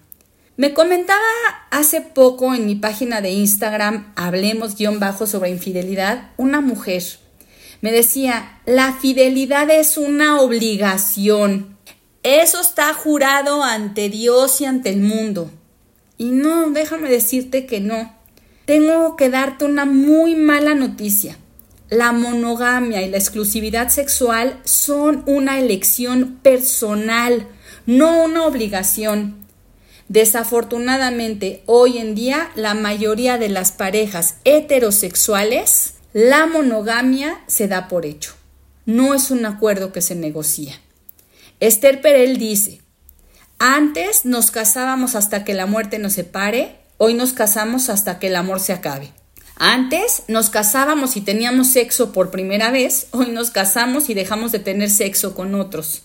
Me 0.57 0.73
comentaba 0.73 1.21
hace 1.69 2.01
poco 2.01 2.53
en 2.53 2.65
mi 2.65 2.75
página 2.75 3.21
de 3.21 3.29
Instagram, 3.29 4.11
hablemos-bajo 4.15 5.27
sobre 5.27 5.51
infidelidad, 5.51 6.31
una 6.35 6.61
mujer 6.61 7.03
me 7.81 7.91
decía, 7.91 8.59
la 8.65 8.93
fidelidad 8.93 9.69
es 9.69 9.97
una 9.97 10.41
obligación. 10.41 11.77
Eso 12.23 12.59
está 12.59 12.93
jurado 12.93 13.63
ante 13.63 14.09
Dios 14.09 14.59
y 14.61 14.65
ante 14.65 14.89
el 14.89 15.01
mundo. 15.01 15.51
Y 16.17 16.25
no, 16.25 16.71
déjame 16.71 17.09
decirte 17.09 17.65
que 17.65 17.79
no. 17.79 18.15
Tengo 18.65 19.15
que 19.15 19.29
darte 19.29 19.65
una 19.65 19.85
muy 19.85 20.35
mala 20.35 20.73
noticia. 20.73 21.37
La 21.89 22.11
monogamia 22.11 23.01
y 23.01 23.09
la 23.09 23.17
exclusividad 23.17 23.89
sexual 23.89 24.59
son 24.65 25.23
una 25.25 25.59
elección 25.59 26.39
personal, 26.41 27.47
no 27.85 28.25
una 28.25 28.45
obligación. 28.45 29.47
Desafortunadamente, 30.09 31.63
hoy 31.65 31.97
en 31.97 32.15
día 32.15 32.49
la 32.55 32.73
mayoría 32.73 33.37
de 33.37 33.49
las 33.49 33.71
parejas 33.71 34.35
heterosexuales 34.43 35.96
la 36.17 36.47
monogamia 36.47 37.39
se 37.45 37.67
da 37.67 37.87
por 37.87 38.03
hecho. 38.03 38.33
No 38.87 39.13
es 39.13 39.29
un 39.29 39.45
acuerdo 39.45 39.91
que 39.91 40.01
se 40.01 40.15
negocia. 40.15 40.73
Esther 41.59 42.01
Perel 42.01 42.37
dice, 42.39 42.81
antes 43.59 44.25
nos 44.25 44.49
casábamos 44.49 45.13
hasta 45.13 45.43
que 45.43 45.53
la 45.53 45.67
muerte 45.67 45.99
nos 45.99 46.13
separe, 46.13 46.77
hoy 46.97 47.13
nos 47.13 47.33
casamos 47.33 47.89
hasta 47.89 48.17
que 48.17 48.27
el 48.27 48.35
amor 48.35 48.59
se 48.59 48.73
acabe. 48.73 49.11
Antes 49.57 50.23
nos 50.27 50.49
casábamos 50.49 51.17
y 51.17 51.21
teníamos 51.21 51.67
sexo 51.67 52.11
por 52.13 52.31
primera 52.31 52.71
vez, 52.71 53.09
hoy 53.11 53.27
nos 53.29 53.51
casamos 53.51 54.09
y 54.09 54.15
dejamos 54.15 54.51
de 54.51 54.57
tener 54.57 54.89
sexo 54.89 55.35
con 55.35 55.53
otros. 55.53 56.01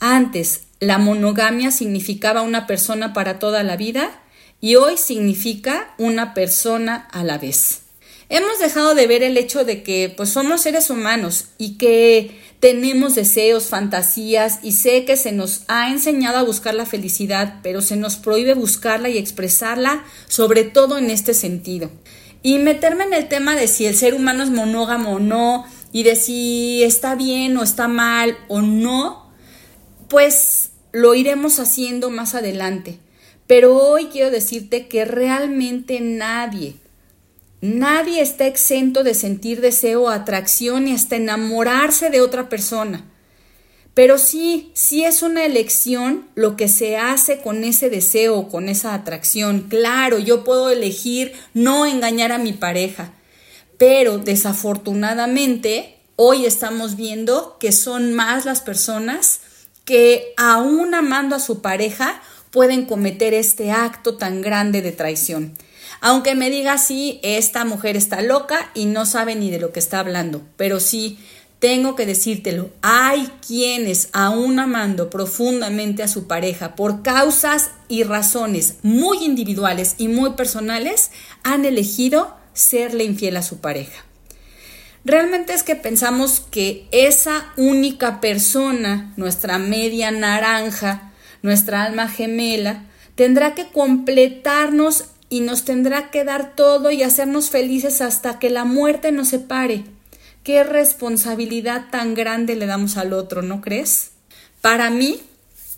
Antes 0.00 0.62
la 0.80 0.96
monogamia 0.96 1.70
significaba 1.72 2.40
una 2.40 2.66
persona 2.66 3.12
para 3.12 3.38
toda 3.38 3.62
la 3.64 3.76
vida 3.76 4.18
y 4.62 4.76
hoy 4.76 4.96
significa 4.96 5.94
una 5.98 6.32
persona 6.32 7.06
a 7.12 7.22
la 7.22 7.36
vez. 7.36 7.82
Hemos 8.28 8.58
dejado 8.58 8.94
de 8.94 9.06
ver 9.06 9.22
el 9.22 9.38
hecho 9.38 9.64
de 9.64 9.82
que 9.84 10.12
pues 10.16 10.30
somos 10.30 10.62
seres 10.62 10.90
humanos 10.90 11.46
y 11.58 11.78
que 11.78 12.40
tenemos 12.58 13.14
deseos, 13.14 13.66
fantasías 13.66 14.58
y 14.62 14.72
sé 14.72 15.04
que 15.04 15.16
se 15.16 15.30
nos 15.30 15.62
ha 15.68 15.90
enseñado 15.90 16.38
a 16.38 16.42
buscar 16.42 16.74
la 16.74 16.86
felicidad, 16.86 17.60
pero 17.62 17.80
se 17.80 17.96
nos 17.96 18.16
prohíbe 18.16 18.54
buscarla 18.54 19.08
y 19.08 19.18
expresarla, 19.18 20.04
sobre 20.26 20.64
todo 20.64 20.98
en 20.98 21.10
este 21.10 21.34
sentido. 21.34 21.90
Y 22.42 22.58
meterme 22.58 23.04
en 23.04 23.14
el 23.14 23.28
tema 23.28 23.54
de 23.54 23.68
si 23.68 23.86
el 23.86 23.96
ser 23.96 24.14
humano 24.14 24.42
es 24.42 24.50
monógamo 24.50 25.12
o 25.12 25.18
no, 25.20 25.66
y 25.92 26.02
de 26.02 26.16
si 26.16 26.82
está 26.82 27.14
bien 27.14 27.56
o 27.56 27.62
está 27.62 27.88
mal 27.88 28.36
o 28.48 28.60
no, 28.60 29.30
pues 30.08 30.70
lo 30.92 31.14
iremos 31.14 31.58
haciendo 31.58 32.10
más 32.10 32.34
adelante. 32.34 32.98
Pero 33.46 33.76
hoy 33.76 34.06
quiero 34.06 34.30
decirte 34.30 34.88
que 34.88 35.04
realmente 35.04 36.00
nadie, 36.00 36.74
Nadie 37.60 38.20
está 38.20 38.46
exento 38.46 39.02
de 39.02 39.14
sentir 39.14 39.60
deseo 39.60 40.02
o 40.02 40.08
atracción 40.08 40.88
y 40.88 40.94
hasta 40.94 41.16
enamorarse 41.16 42.10
de 42.10 42.20
otra 42.20 42.48
persona. 42.48 43.04
Pero 43.94 44.18
sí, 44.18 44.72
sí 44.74 45.04
es 45.04 45.22
una 45.22 45.46
elección 45.46 46.28
lo 46.34 46.54
que 46.54 46.68
se 46.68 46.98
hace 46.98 47.40
con 47.40 47.64
ese 47.64 47.88
deseo 47.88 48.48
con 48.48 48.68
esa 48.68 48.92
atracción. 48.92 49.68
Claro, 49.70 50.18
yo 50.18 50.44
puedo 50.44 50.68
elegir 50.68 51.32
no 51.54 51.86
engañar 51.86 52.30
a 52.30 52.36
mi 52.36 52.52
pareja, 52.52 53.14
pero 53.78 54.18
desafortunadamente 54.18 55.96
hoy 56.16 56.44
estamos 56.44 56.96
viendo 56.96 57.56
que 57.58 57.72
son 57.72 58.12
más 58.12 58.44
las 58.44 58.60
personas 58.60 59.40
que 59.86 60.34
aún 60.36 60.94
amando 60.94 61.34
a 61.34 61.40
su 61.40 61.62
pareja 61.62 62.20
pueden 62.50 62.84
cometer 62.84 63.32
este 63.32 63.70
acto 63.70 64.18
tan 64.18 64.42
grande 64.42 64.82
de 64.82 64.92
traición. 64.92 65.56
Aunque 66.08 66.36
me 66.36 66.50
diga 66.50 66.78
sí, 66.78 67.18
esta 67.24 67.64
mujer 67.64 67.96
está 67.96 68.22
loca 68.22 68.70
y 68.74 68.84
no 68.84 69.06
sabe 69.06 69.34
ni 69.34 69.50
de 69.50 69.58
lo 69.58 69.72
que 69.72 69.80
está 69.80 69.98
hablando, 69.98 70.40
pero 70.56 70.78
sí, 70.78 71.18
tengo 71.58 71.96
que 71.96 72.06
decírtelo, 72.06 72.70
hay 72.80 73.28
quienes, 73.44 74.10
aún 74.12 74.60
amando 74.60 75.10
profundamente 75.10 76.04
a 76.04 76.08
su 76.08 76.28
pareja 76.28 76.76
por 76.76 77.02
causas 77.02 77.72
y 77.88 78.04
razones 78.04 78.76
muy 78.84 79.24
individuales 79.24 79.96
y 79.98 80.06
muy 80.06 80.34
personales, 80.34 81.10
han 81.42 81.64
elegido 81.64 82.36
serle 82.52 83.02
infiel 83.02 83.36
a 83.36 83.42
su 83.42 83.58
pareja. 83.58 84.04
Realmente 85.04 85.54
es 85.54 85.64
que 85.64 85.74
pensamos 85.74 86.38
que 86.38 86.86
esa 86.92 87.52
única 87.56 88.20
persona, 88.20 89.12
nuestra 89.16 89.58
media 89.58 90.12
naranja, 90.12 91.10
nuestra 91.42 91.82
alma 91.82 92.06
gemela, 92.06 92.84
tendrá 93.16 93.56
que 93.56 93.66
completarnos 93.66 95.06
y 95.28 95.40
nos 95.40 95.64
tendrá 95.64 96.10
que 96.10 96.24
dar 96.24 96.54
todo 96.54 96.90
y 96.90 97.02
hacernos 97.02 97.50
felices 97.50 98.00
hasta 98.00 98.38
que 98.38 98.50
la 98.50 98.64
muerte 98.64 99.12
nos 99.12 99.28
separe. 99.28 99.84
Qué 100.42 100.62
responsabilidad 100.62 101.86
tan 101.90 102.14
grande 102.14 102.54
le 102.54 102.66
damos 102.66 102.96
al 102.96 103.12
otro, 103.12 103.42
¿no 103.42 103.60
crees? 103.60 104.10
Para 104.60 104.90
mí, 104.90 105.20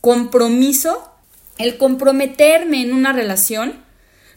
compromiso, 0.00 1.10
el 1.56 1.78
comprometerme 1.78 2.82
en 2.82 2.92
una 2.92 3.12
relación, 3.12 3.74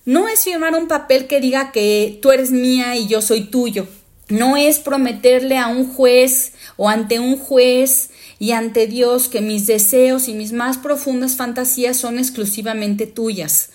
no 0.05 0.27
es 0.27 0.45
firmar 0.45 0.73
un 0.73 0.87
papel 0.87 1.27
que 1.27 1.41
diga 1.41 1.71
que 1.71 2.17
tú 2.21 2.31
eres 2.31 2.51
mía 2.51 2.95
y 2.95 3.07
yo 3.07 3.21
soy 3.21 3.41
tuyo. 3.41 3.87
No 4.29 4.55
es 4.55 4.79
prometerle 4.79 5.57
a 5.57 5.67
un 5.67 5.93
juez 5.93 6.53
o 6.77 6.87
ante 6.87 7.19
un 7.19 7.37
juez 7.37 8.09
y 8.39 8.51
ante 8.51 8.87
Dios 8.87 9.27
que 9.27 9.41
mis 9.41 9.67
deseos 9.67 10.29
y 10.29 10.33
mis 10.33 10.53
más 10.53 10.77
profundas 10.77 11.35
fantasías 11.35 11.97
son 11.97 12.17
exclusivamente 12.17 13.05
tuyas. 13.05 13.71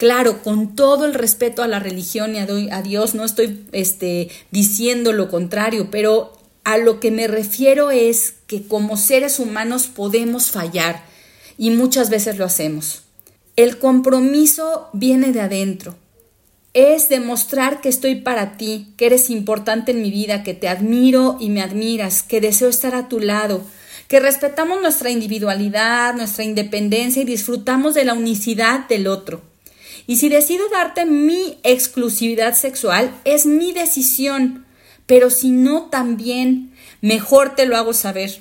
Claro, 0.00 0.42
con 0.42 0.76
todo 0.76 1.04
el 1.04 1.12
respeto 1.12 1.62
a 1.62 1.68
la 1.68 1.78
religión 1.78 2.34
y 2.34 2.38
a 2.38 2.80
Dios, 2.80 3.14
no 3.14 3.22
estoy 3.22 3.66
este, 3.72 4.30
diciendo 4.50 5.12
lo 5.12 5.28
contrario, 5.28 5.88
pero 5.90 6.32
a 6.64 6.78
lo 6.78 7.00
que 7.00 7.10
me 7.10 7.26
refiero 7.26 7.90
es 7.90 8.32
que 8.46 8.66
como 8.66 8.96
seres 8.96 9.38
humanos 9.38 9.88
podemos 9.88 10.52
fallar 10.52 11.04
y 11.58 11.68
muchas 11.68 12.08
veces 12.08 12.38
lo 12.38 12.46
hacemos. 12.46 13.02
El 13.56 13.76
compromiso 13.76 14.88
viene 14.94 15.32
de 15.32 15.42
adentro. 15.42 15.96
Es 16.72 17.10
demostrar 17.10 17.82
que 17.82 17.90
estoy 17.90 18.14
para 18.14 18.56
ti, 18.56 18.94
que 18.96 19.04
eres 19.04 19.28
importante 19.28 19.92
en 19.92 20.00
mi 20.00 20.10
vida, 20.10 20.42
que 20.42 20.54
te 20.54 20.68
admiro 20.68 21.36
y 21.38 21.50
me 21.50 21.60
admiras, 21.60 22.22
que 22.22 22.40
deseo 22.40 22.70
estar 22.70 22.94
a 22.94 23.10
tu 23.10 23.20
lado, 23.20 23.60
que 24.08 24.18
respetamos 24.18 24.80
nuestra 24.80 25.10
individualidad, 25.10 26.14
nuestra 26.14 26.44
independencia 26.44 27.20
y 27.20 27.26
disfrutamos 27.26 27.92
de 27.92 28.06
la 28.06 28.14
unicidad 28.14 28.88
del 28.88 29.06
otro. 29.06 29.50
Y 30.10 30.16
si 30.16 30.28
decido 30.28 30.68
darte 30.70 31.06
mi 31.06 31.60
exclusividad 31.62 32.56
sexual, 32.56 33.14
es 33.24 33.46
mi 33.46 33.70
decisión. 33.70 34.66
Pero 35.06 35.30
si 35.30 35.50
no, 35.50 35.82
también, 35.82 36.72
mejor 37.00 37.54
te 37.54 37.64
lo 37.64 37.76
hago 37.76 37.92
saber. 37.92 38.40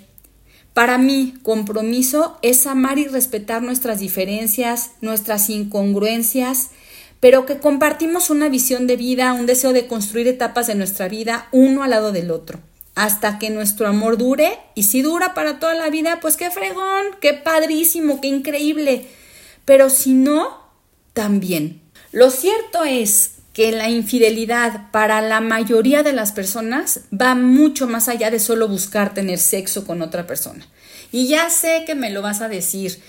Para 0.73 0.97
mí, 0.97 1.35
compromiso 1.43 2.39
es 2.41 2.65
amar 2.65 2.97
y 2.97 3.05
respetar 3.05 3.61
nuestras 3.61 3.99
diferencias, 3.99 4.93
nuestras 5.01 5.47
incongruencias, 5.51 6.71
pero 7.19 7.45
que 7.45 7.59
compartimos 7.59 8.31
una 8.31 8.49
visión 8.49 8.87
de 8.87 8.97
vida, 8.97 9.33
un 9.33 9.45
deseo 9.45 9.71
de 9.71 9.85
construir 9.85 10.27
etapas 10.27 10.65
de 10.65 10.73
nuestra 10.73 11.07
vida 11.07 11.49
uno 11.51 11.83
al 11.83 11.91
lado 11.91 12.11
del 12.11 12.31
otro, 12.31 12.59
hasta 12.95 13.37
que 13.37 13.51
nuestro 13.51 13.87
amor 13.87 14.17
dure, 14.17 14.57
y 14.73 14.85
si 14.85 15.03
dura 15.03 15.35
para 15.35 15.59
toda 15.59 15.75
la 15.75 15.91
vida, 15.91 16.17
pues 16.19 16.35
qué 16.35 16.49
fregón, 16.49 17.03
qué 17.21 17.35
padrísimo, 17.35 18.21
qué 18.21 18.27
increíble, 18.27 19.05
pero 19.65 19.91
si 19.91 20.15
no, 20.15 20.68
también. 21.19 21.81
Lo 22.13 22.29
cierto 22.29 22.85
es 22.85 23.31
que 23.51 23.73
la 23.73 23.89
infidelidad 23.89 24.89
para 24.91 25.19
la 25.19 25.41
mayoría 25.41 26.01
de 26.01 26.13
las 26.13 26.31
personas 26.31 27.01
va 27.11 27.35
mucho 27.35 27.87
más 27.87 28.07
allá 28.07 28.31
de 28.31 28.39
solo 28.39 28.69
buscar 28.69 29.13
tener 29.13 29.37
sexo 29.37 29.85
con 29.85 30.01
otra 30.01 30.25
persona. 30.25 30.65
Y 31.11 31.27
ya 31.27 31.49
sé 31.49 31.83
que 31.85 31.93
me 31.93 32.09
lo 32.09 32.21
vas 32.21 32.39
a 32.39 32.47
decir. 32.47 33.01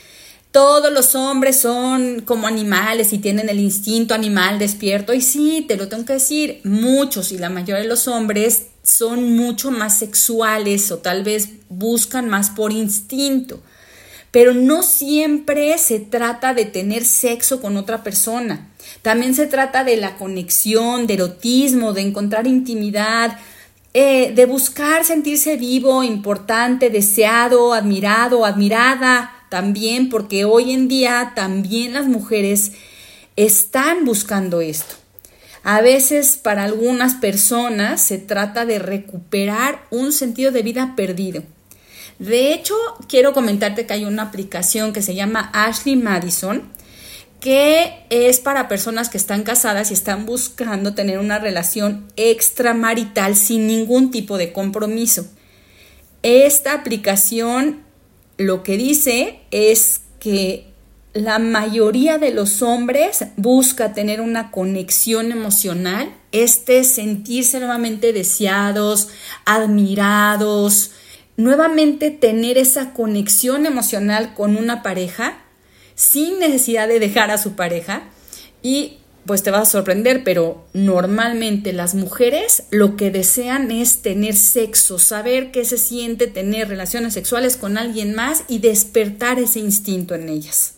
Todos 0.51 0.93
los 0.93 1.15
hombres 1.15 1.59
son 1.59 2.23
como 2.23 2.49
animales 2.49 3.13
y 3.13 3.19
tienen 3.19 3.49
el 3.49 3.61
instinto 3.61 4.13
animal 4.13 4.59
despierto. 4.59 5.15
Y 5.15 5.21
sí, 5.21 5.65
te 5.69 5.77
lo 5.77 5.87
tengo 5.87 6.05
que 6.05 6.15
decir, 6.15 6.61
muchos 6.65 7.31
y 7.31 7.39
la 7.39 7.49
mayoría 7.49 7.85
de 7.85 7.89
los 7.89 8.09
hombres 8.09 8.71
son 8.83 9.37
mucho 9.37 9.71
más 9.71 10.01
sexuales 10.01 10.91
o 10.91 10.99
tal 10.99 11.23
vez 11.23 11.51
buscan 11.69 12.29
más 12.29 12.51
por 12.51 12.73
instinto. 12.73 13.63
Pero 14.31 14.55
no 14.55 14.83
siempre 14.83 15.77
se 15.79 15.99
trata 15.99 16.55
de 16.55 16.65
tener 16.65 17.05
sexo 17.05 17.61
con 17.61 17.77
otra 17.77 18.03
persona. 18.05 18.69
También 19.03 19.35
se 19.35 19.47
trata 19.47 19.83
de 19.83 19.97
la 19.97 20.17
conexión, 20.17 21.07
de 21.07 21.15
erotismo, 21.15 21.93
de 21.93 22.03
encontrar 22.03 22.47
intimidad, 22.47 23.39
eh, 23.93 24.33
de 24.35 24.47
buscar 24.47 25.05
sentirse 25.05 25.57
vivo, 25.57 26.05
importante, 26.05 26.91
deseado, 26.91 27.75
admirado, 27.75 28.45
admirada 28.45 29.33
también, 29.49 30.09
porque 30.09 30.45
hoy 30.45 30.73
en 30.73 30.87
día 30.87 31.33
también 31.35 31.95
las 31.95 32.07
mujeres 32.07 32.73
están 33.35 34.05
buscando 34.05 34.61
esto. 34.61 34.95
A 35.63 35.81
veces 35.81 36.37
para 36.37 36.65
algunas 36.65 37.15
personas 37.15 38.01
se 38.01 38.19
trata 38.19 38.65
de 38.65 38.79
recuperar 38.79 39.85
un 39.91 40.13
sentido 40.13 40.53
de 40.53 40.63
vida 40.63 40.95
perdido. 40.97 41.43
De 42.21 42.53
hecho, 42.53 42.75
quiero 43.09 43.33
comentarte 43.33 43.87
que 43.87 43.95
hay 43.95 44.05
una 44.05 44.25
aplicación 44.25 44.93
que 44.93 45.01
se 45.01 45.15
llama 45.15 45.51
Ashley 45.55 45.97
Madison, 45.97 46.63
que 47.41 48.05
es 48.11 48.41
para 48.41 48.69
personas 48.69 49.09
que 49.09 49.17
están 49.17 49.43
casadas 49.43 49.91
y 49.91 49.95
están 49.95 50.27
buscando 50.27 50.93
tener 50.93 51.19
una 51.19 51.39
relación 51.39 52.07
extramarital 52.17 53.37
sin 53.37 53.67
ningún 53.67 54.11
tipo 54.11 54.37
de 54.37 54.53
compromiso. 54.53 55.27
Esta 56.23 56.75
aplicación 56.75 57.85
lo 58.37 58.63
que 58.65 58.77
dice 58.77 59.41
es 59.51 60.03
que 60.19 60.67
la 61.15 61.39
mayoría 61.39 62.19
de 62.19 62.33
los 62.33 62.61
hombres 62.61 63.25
busca 63.39 63.95
tener 63.95 64.21
una 64.21 64.51
conexión 64.51 65.33
emocional, 65.33 66.15
este 66.33 66.85
sentirse 66.85 67.61
nuevamente 67.61 68.13
deseados, 68.13 69.09
admirados, 69.47 70.91
nuevamente 71.41 72.11
tener 72.11 72.59
esa 72.59 72.93
conexión 72.93 73.67
emocional 73.67 74.35
con 74.35 74.57
una 74.57 74.83
pareja 74.83 75.39
sin 75.95 76.39
necesidad 76.39 76.89
de 76.89 77.01
dejar 77.01 77.31
a 77.31 77.39
su 77.39 77.55
pareja 77.55 78.05
y 78.63 78.99
pues 79.27 79.43
te 79.43 79.51
vas 79.51 79.69
a 79.69 79.71
sorprender, 79.71 80.25
pero 80.25 80.65
normalmente 80.73 81.73
las 81.73 81.95
mujeres 81.95 82.65
lo 82.71 82.97
que 82.97 83.11
desean 83.11 83.71
es 83.71 84.03
tener 84.03 84.35
sexo, 84.35 84.99
saber 84.99 85.51
qué 85.51 85.65
se 85.65 85.79
siente 85.79 86.27
tener 86.27 86.69
relaciones 86.69 87.15
sexuales 87.15 87.57
con 87.57 87.79
alguien 87.79 88.15
más 88.15 88.45
y 88.49 88.59
despertar 88.59 89.39
ese 89.39 89.61
instinto 89.61 90.15
en 90.15 90.29
ellas. 90.29 90.75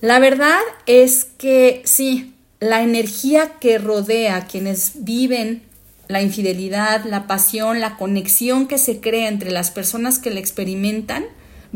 La 0.00 0.20
verdad 0.20 0.60
es 0.86 1.24
que 1.24 1.82
sí, 1.84 2.34
la 2.60 2.82
energía 2.82 3.54
que 3.60 3.78
rodea 3.78 4.36
a 4.36 4.46
quienes 4.46 4.92
viven 5.04 5.62
la 6.08 6.22
infidelidad, 6.22 7.04
la 7.04 7.26
pasión, 7.26 7.80
la 7.80 7.96
conexión 7.96 8.66
que 8.66 8.78
se 8.78 9.00
crea 9.00 9.28
entre 9.28 9.50
las 9.50 9.70
personas 9.70 10.18
que 10.18 10.30
la 10.30 10.40
experimentan, 10.40 11.24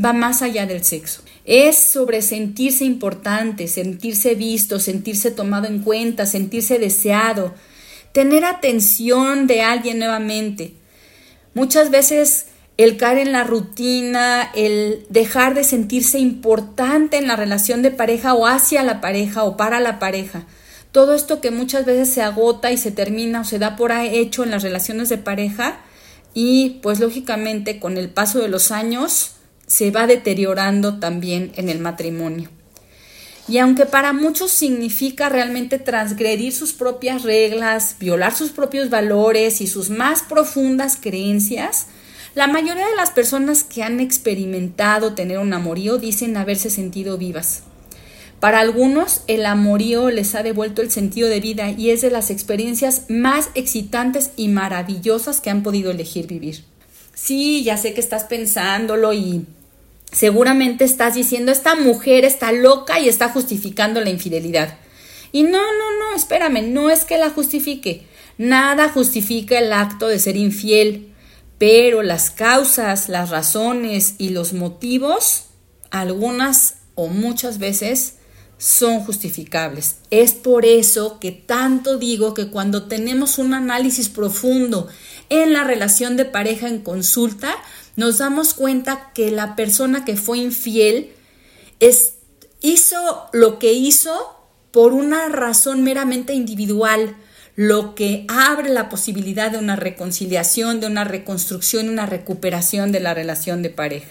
va 0.03 0.13
más 0.13 0.43
allá 0.43 0.67
del 0.67 0.85
sexo. 0.85 1.23
Es 1.45 1.79
sobre 1.79 2.23
sentirse 2.23 2.85
importante, 2.85 3.69
sentirse 3.69 4.35
visto, 4.35 4.79
sentirse 4.79 5.31
tomado 5.31 5.67
en 5.67 5.81
cuenta, 5.81 6.27
sentirse 6.27 6.79
deseado, 6.79 7.55
tener 8.13 8.45
atención 8.45 9.47
de 9.47 9.63
alguien 9.63 9.99
nuevamente. 9.99 10.75
Muchas 11.55 11.91
veces 11.91 12.47
el 12.77 12.99
caer 12.99 13.19
en 13.19 13.33
la 13.33 13.45
rutina, 13.45 14.51
el 14.55 15.07
dejar 15.09 15.55
de 15.55 15.65
sentirse 15.65 16.19
importante 16.19 17.17
en 17.17 17.27
la 17.27 17.37
relación 17.37 17.81
de 17.83 17.91
pareja 17.91 18.35
o 18.35 18.47
hacia 18.47 18.83
la 18.83 19.01
pareja 19.01 19.45
o 19.45 19.57
para 19.57 19.81
la 19.81 19.99
pareja. 19.99 20.47
Todo 20.97 21.13
esto 21.13 21.43
que 21.43 21.51
muchas 21.51 21.85
veces 21.85 22.09
se 22.09 22.23
agota 22.23 22.73
y 22.73 22.79
se 22.79 22.91
termina 22.91 23.43
o 23.43 23.45
se 23.45 23.59
da 23.59 23.77
por 23.77 23.93
hecho 23.93 24.45
en 24.45 24.51
las 24.51 24.63
relaciones 24.63 25.11
de 25.11 25.19
pareja 25.19 25.79
y 26.33 26.79
pues 26.81 27.01
lógicamente 27.01 27.79
con 27.79 27.99
el 27.99 28.09
paso 28.09 28.39
de 28.39 28.49
los 28.49 28.71
años 28.71 29.33
se 29.67 29.91
va 29.91 30.07
deteriorando 30.07 30.99
también 30.99 31.53
en 31.57 31.69
el 31.69 31.81
matrimonio. 31.81 32.49
Y 33.47 33.59
aunque 33.59 33.85
para 33.85 34.15
muchos 34.15 34.53
significa 34.53 35.29
realmente 35.29 35.79
transgredir 35.79 36.55
sus 36.55 36.73
propias 36.73 37.25
reglas, 37.25 37.97
violar 38.01 38.35
sus 38.35 38.53
propios 38.53 38.89
valores 38.89 39.61
y 39.61 39.67
sus 39.67 39.91
más 39.91 40.23
profundas 40.23 40.97
creencias, 40.99 41.89
la 42.35 42.47
mayoría 42.47 42.87
de 42.87 42.97
las 42.97 43.11
personas 43.11 43.65
que 43.65 43.83
han 43.83 44.01
experimentado 44.01 45.13
tener 45.13 45.41
un 45.41 45.53
amorío 45.53 45.99
dicen 45.99 46.39
haberse 46.39 46.71
sentido 46.71 47.19
vivas. 47.19 47.65
Para 48.41 48.61
algunos, 48.61 49.23
el 49.29 49.47
amorío 49.47 50.11
les 50.11 50.35
ha 50.35 50.43
devuelto 50.43 50.83
el 50.83 50.91
sentido 50.91 51.29
de 51.29 51.41
vida 51.41 51.71
y 51.71 51.91
es 51.91 52.03
de 52.03 52.11
las 52.11 52.31
experiencias 52.31 53.05
más 53.09 53.49
excitantes 53.55 54.31
y 54.37 54.49
maravillosas 54.49 55.41
que 55.41 55.51
han 55.51 55.63
podido 55.63 55.91
elegir 55.91 56.27
vivir. 56.27 56.65
Sí, 57.15 57.65
ya 57.65 57.79
sé 57.79 57.95
que 57.95 58.01
estás 58.01 58.25
pensándolo 58.25 59.15
y 59.15 59.47
seguramente 60.13 60.85
estás 60.85 61.15
diciendo, 61.15 61.51
esta 61.51 61.75
mujer 61.75 62.27
está 62.27 62.53
loca 62.53 63.01
y 63.01 63.09
está 63.09 63.31
justificando 63.31 64.03
la 64.03 64.11
infidelidad. 64.11 64.79
Y 65.33 65.43
no, 65.43 65.51
no, 65.51 65.99
no, 65.99 66.15
espérame, 66.15 66.73
no 66.73 66.91
es 66.91 67.05
que 67.05 67.17
la 67.17 67.31
justifique. 67.31 68.07
Nada 68.37 68.91
justifica 68.91 69.59
el 69.59 69.73
acto 69.73 70.09
de 70.09 70.19
ser 70.19 70.37
infiel, 70.37 71.15
pero 71.57 72.03
las 72.03 72.31
causas, 72.31 73.09
las 73.09 73.31
razones 73.31 74.15
y 74.19 74.29
los 74.29 74.53
motivos, 74.53 75.45
algunas 75.91 76.77
o 76.95 77.09
muchas 77.09 77.59
veces, 77.59 78.17
son 78.59 79.01
justificables. 79.01 79.97
Es 80.11 80.33
por 80.33 80.65
eso 80.65 81.19
que 81.21 81.33
tanto 81.33 81.99
digo 81.99 82.35
que 82.35 82.49
cuando 82.49 82.85
tenemos 82.85 83.39
un 83.39 83.55
análisis 83.55 84.09
profundo 84.09 84.89
en 85.29 85.53
la 85.53 85.65
relación 85.65 86.17
de 86.17 86.25
pareja 86.25 86.69
en 86.69 86.81
consulta, 86.81 87.55
nos 87.97 88.19
damos 88.19 88.55
cuenta 88.55 89.11
que 89.15 89.31
la 89.31 89.57
persona 89.57 90.05
que 90.05 90.17
fue 90.17 90.39
infiel 90.39 91.13
es, 91.81 92.15
hizo 92.61 93.29
lo 93.33 93.59
que 93.59 93.73
hizo 93.73 94.37
por 94.71 94.93
una 94.93 95.29
razón 95.29 95.83
meramente 95.83 96.35
individual, 96.35 97.17
lo 97.55 97.95
que 97.95 98.27
abre 98.29 98.69
la 98.69 98.91
posibilidad 98.91 99.51
de 99.51 99.59
una 99.59 99.77
reconciliación, 99.77 100.81
de 100.81 100.87
una 100.87 101.05
reconstrucción, 101.05 101.89
una 101.89 102.05
recuperación 102.05 102.93
de 102.93 103.01
la 103.01 103.15
relación 103.15 103.63
de 103.63 103.71
pareja. 103.71 104.11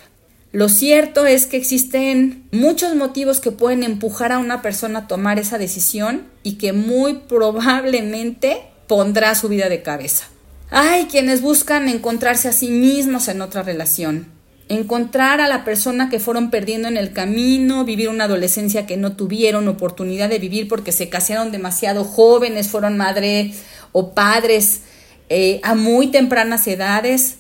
Lo 0.56 0.70
cierto 0.70 1.26
es 1.26 1.48
que 1.48 1.58
existen 1.58 2.46
muchos 2.54 2.96
motivos 2.96 3.42
que 3.42 3.52
pueden 3.52 3.84
empujar 3.84 4.32
a 4.32 4.40
una 4.40 4.62
persona 4.62 5.00
a 5.00 5.08
tomar 5.10 5.38
esa 5.38 5.58
decisión 5.58 6.28
y 6.44 6.54
que 6.54 6.72
muy 6.72 7.16
probablemente 7.28 8.62
pondrá 8.88 9.36
su 9.36 9.50
vida 9.50 9.68
de 9.68 9.82
cabeza. 9.82 10.28
Hay 10.70 11.08
quienes 11.08 11.42
buscan 11.42 11.90
encontrarse 11.90 12.48
a 12.48 12.54
sí 12.54 12.70
mismos 12.70 13.28
en 13.28 13.42
otra 13.42 13.64
relación, 13.64 14.28
encontrar 14.70 15.42
a 15.42 15.50
la 15.50 15.66
persona 15.66 16.10
que 16.10 16.22
fueron 16.22 16.52
perdiendo 16.52 16.88
en 16.88 16.96
el 16.96 17.12
camino, 17.12 17.84
vivir 17.84 18.08
una 18.08 18.24
adolescencia 18.24 18.86
que 18.86 18.96
no 18.96 19.18
tuvieron 19.18 19.68
oportunidad 19.68 20.30
de 20.30 20.40
vivir 20.40 20.70
porque 20.70 20.94
se 20.94 21.10
casaron 21.10 21.52
demasiado 21.52 22.06
jóvenes, 22.06 22.70
fueron 22.70 22.96
madre 22.96 23.54
o 23.92 24.14
padres 24.14 24.84
eh, 25.28 25.60
a 25.64 25.76
muy 25.76 26.12
tempranas 26.12 26.66
edades. 26.66 27.40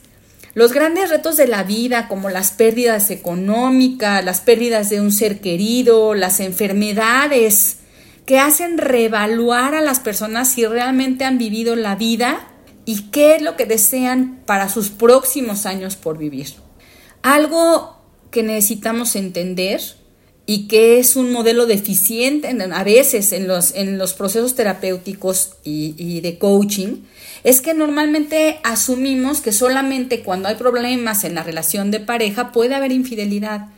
Los 0.56 0.72
grandes 0.72 1.10
retos 1.10 1.36
de 1.36 1.50
la 1.50 1.63
vida, 1.63 2.08
como 2.08 2.30
las 2.30 2.52
pérdidas 2.52 3.12
económicas, 3.12 4.24
las 4.24 4.39
pérdidas 4.39 4.89
de 4.89 5.02
un 5.02 5.12
ser 5.12 5.41
querido, 5.41 6.13
las 6.13 6.39
enfermedades, 6.39 7.80
que 8.26 8.39
hacen 8.39 8.78
reevaluar 8.78 9.76
a 9.76 9.82
las 9.82 10.00
personas 10.00 10.48
si 10.48 10.65
realmente 10.65 11.26
han 11.26 11.38
vivido 11.38 11.76
la 11.76 11.98
vida 11.98 12.48
y 12.86 13.12
qué 13.12 13.36
es 13.36 13.41
lo 13.41 13.58
que 13.58 13.65
desean 13.65 14.44
para 14.46 14.70
sus 14.70 14.91
próximos 14.91 15.65
años 15.65 15.98
por 15.98 16.18
vivir. 16.18 16.54
Algo 17.22 18.00
que 18.32 18.41
necesitamos 18.41 19.18
entender 19.18 19.82
y 20.45 20.67
que 20.67 20.99
es 20.99 21.15
un 21.15 21.31
modelo 21.31 21.65
deficiente 21.65 22.47
a 22.49 22.84
veces 22.84 23.31
en 23.31 23.47
los, 23.47 23.73
en 23.73 23.97
los 23.97 24.13
procesos 24.13 24.55
terapéuticos 24.55 25.53
y, 25.63 25.95
y 25.97 26.21
de 26.21 26.38
coaching, 26.38 27.01
es 27.43 27.62
que 27.62 27.73
normalmente 27.73 28.60
asumimos 28.63 29.41
que 29.41 29.51
solamente 29.51 30.21
cuando 30.21 30.47
hay 30.47 30.55
problemas 30.55 31.23
en 31.23 31.36
la 31.36 31.43
relación 31.43 31.91
de 31.91 31.99
pareja 31.99 32.51
puede 32.51 32.75
haber 32.75 32.91
infidelidad. 32.91 33.69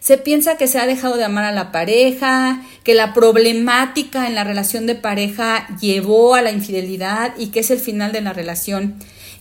Se 0.00 0.18
piensa 0.18 0.56
que 0.56 0.66
se 0.66 0.78
ha 0.78 0.86
dejado 0.86 1.16
de 1.16 1.24
amar 1.24 1.44
a 1.44 1.52
la 1.52 1.70
pareja, 1.72 2.62
que 2.82 2.94
la 2.94 3.12
problemática 3.12 4.26
en 4.26 4.34
la 4.34 4.44
relación 4.44 4.86
de 4.86 4.94
pareja 4.94 5.68
llevó 5.80 6.34
a 6.34 6.42
la 6.42 6.50
infidelidad 6.50 7.34
y 7.38 7.48
que 7.48 7.60
es 7.60 7.70
el 7.70 7.78
final 7.78 8.10
de 8.10 8.22
la 8.22 8.32
relación. 8.32 8.96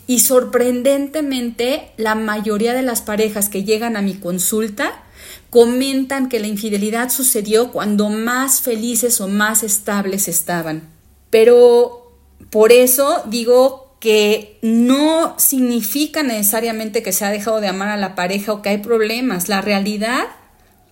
Y 0.06 0.20
sorprendentemente, 0.20 1.92
la 1.98 2.16
mayoría 2.16 2.74
de 2.74 2.82
las 2.82 3.02
parejas 3.02 3.48
que 3.48 3.64
llegan 3.64 3.96
a 3.96 4.02
mi 4.02 4.16
consulta 4.16 5.04
comentan 5.50 6.30
que 6.30 6.40
la 6.40 6.48
infidelidad 6.48 7.10
sucedió 7.10 7.72
cuando 7.72 8.10
más 8.10 8.62
felices 8.62 9.22
o 9.22 9.28
más 9.28 9.64
estables 9.64 10.28
estaban. 10.28 10.90
Pero 11.30 12.12
por 12.50 12.72
eso 12.72 13.24
digo 13.28 13.96
que 14.00 14.58
no 14.62 15.36
significa 15.38 16.24
necesariamente 16.24 17.04
que 17.04 17.12
se 17.12 17.26
ha 17.26 17.32
dejado 17.32 17.60
de 17.62 17.68
amar 17.68 17.90
a 17.90 17.98
la 17.98 18.16
pareja 18.16 18.54
o 18.54 18.62
que 18.62 18.70
hay 18.70 18.78
problemas. 18.78 19.50
La 19.50 19.62
realidad, 19.62 20.28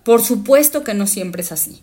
por 0.08 0.22
supuesto 0.22 0.84
que 0.84 0.94
no 0.94 1.06
siempre 1.06 1.42
es 1.42 1.52
así. 1.52 1.82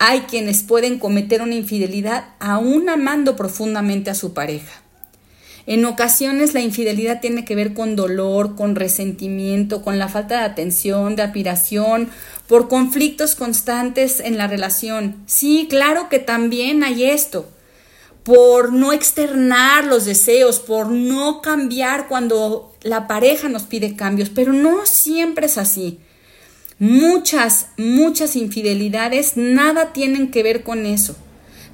Hay 0.00 0.22
quienes 0.22 0.64
pueden 0.64 0.98
cometer 0.98 1.42
una 1.42 1.54
infidelidad 1.54 2.24
aún 2.40 2.88
amando 2.88 3.36
profundamente 3.36 4.10
a 4.10 4.16
su 4.16 4.34
pareja. 4.34 4.82
En 5.66 5.84
ocasiones 5.84 6.54
la 6.54 6.60
infidelidad 6.60 7.20
tiene 7.20 7.44
que 7.44 7.54
ver 7.54 7.72
con 7.72 7.94
dolor, 7.94 8.56
con 8.56 8.74
resentimiento, 8.74 9.82
con 9.82 10.00
la 10.00 10.08
falta 10.08 10.38
de 10.38 10.44
atención, 10.44 11.14
de 11.14 11.22
admiración, 11.22 12.10
por 12.48 12.66
conflictos 12.66 13.36
constantes 13.36 14.18
en 14.18 14.38
la 14.38 14.48
relación. 14.48 15.22
Sí, 15.26 15.68
claro 15.70 16.08
que 16.08 16.18
también 16.18 16.82
hay 16.82 17.04
esto. 17.04 17.48
Por 18.24 18.72
no 18.72 18.92
externar 18.92 19.84
los 19.84 20.04
deseos, 20.04 20.58
por 20.58 20.90
no 20.90 21.40
cambiar 21.42 22.08
cuando 22.08 22.74
la 22.82 23.06
pareja 23.06 23.48
nos 23.48 23.62
pide 23.62 23.94
cambios, 23.94 24.30
pero 24.30 24.52
no 24.52 24.84
siempre 24.84 25.46
es 25.46 25.58
así. 25.58 26.00
Muchas, 26.82 27.68
muchas 27.76 28.34
infidelidades 28.34 29.36
nada 29.36 29.92
tienen 29.92 30.32
que 30.32 30.42
ver 30.42 30.64
con 30.64 30.84
eso. 30.84 31.14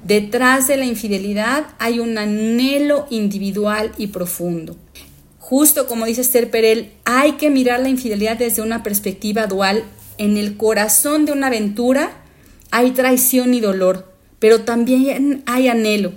Detrás 0.05 0.67
de 0.67 0.77
la 0.77 0.85
infidelidad 0.85 1.65
hay 1.79 1.97
un 1.99 2.15
anhelo 2.19 3.07
individual 3.09 3.91
y 3.97 4.05
profundo. 4.05 4.77
Justo 5.39 5.87
como 5.87 6.05
dice 6.05 6.21
Esther 6.21 6.51
Perel, 6.51 6.91
hay 7.05 7.31
que 7.37 7.49
mirar 7.49 7.79
la 7.79 7.89
infidelidad 7.89 8.37
desde 8.37 8.61
una 8.61 8.83
perspectiva 8.83 9.47
dual. 9.47 9.83
En 10.19 10.37
el 10.37 10.57
corazón 10.57 11.25
de 11.25 11.31
una 11.31 11.47
aventura 11.47 12.11
hay 12.69 12.91
traición 12.91 13.55
y 13.55 13.61
dolor, 13.61 14.13
pero 14.37 14.61
también 14.61 15.41
hay 15.47 15.69
anhelo. 15.69 16.13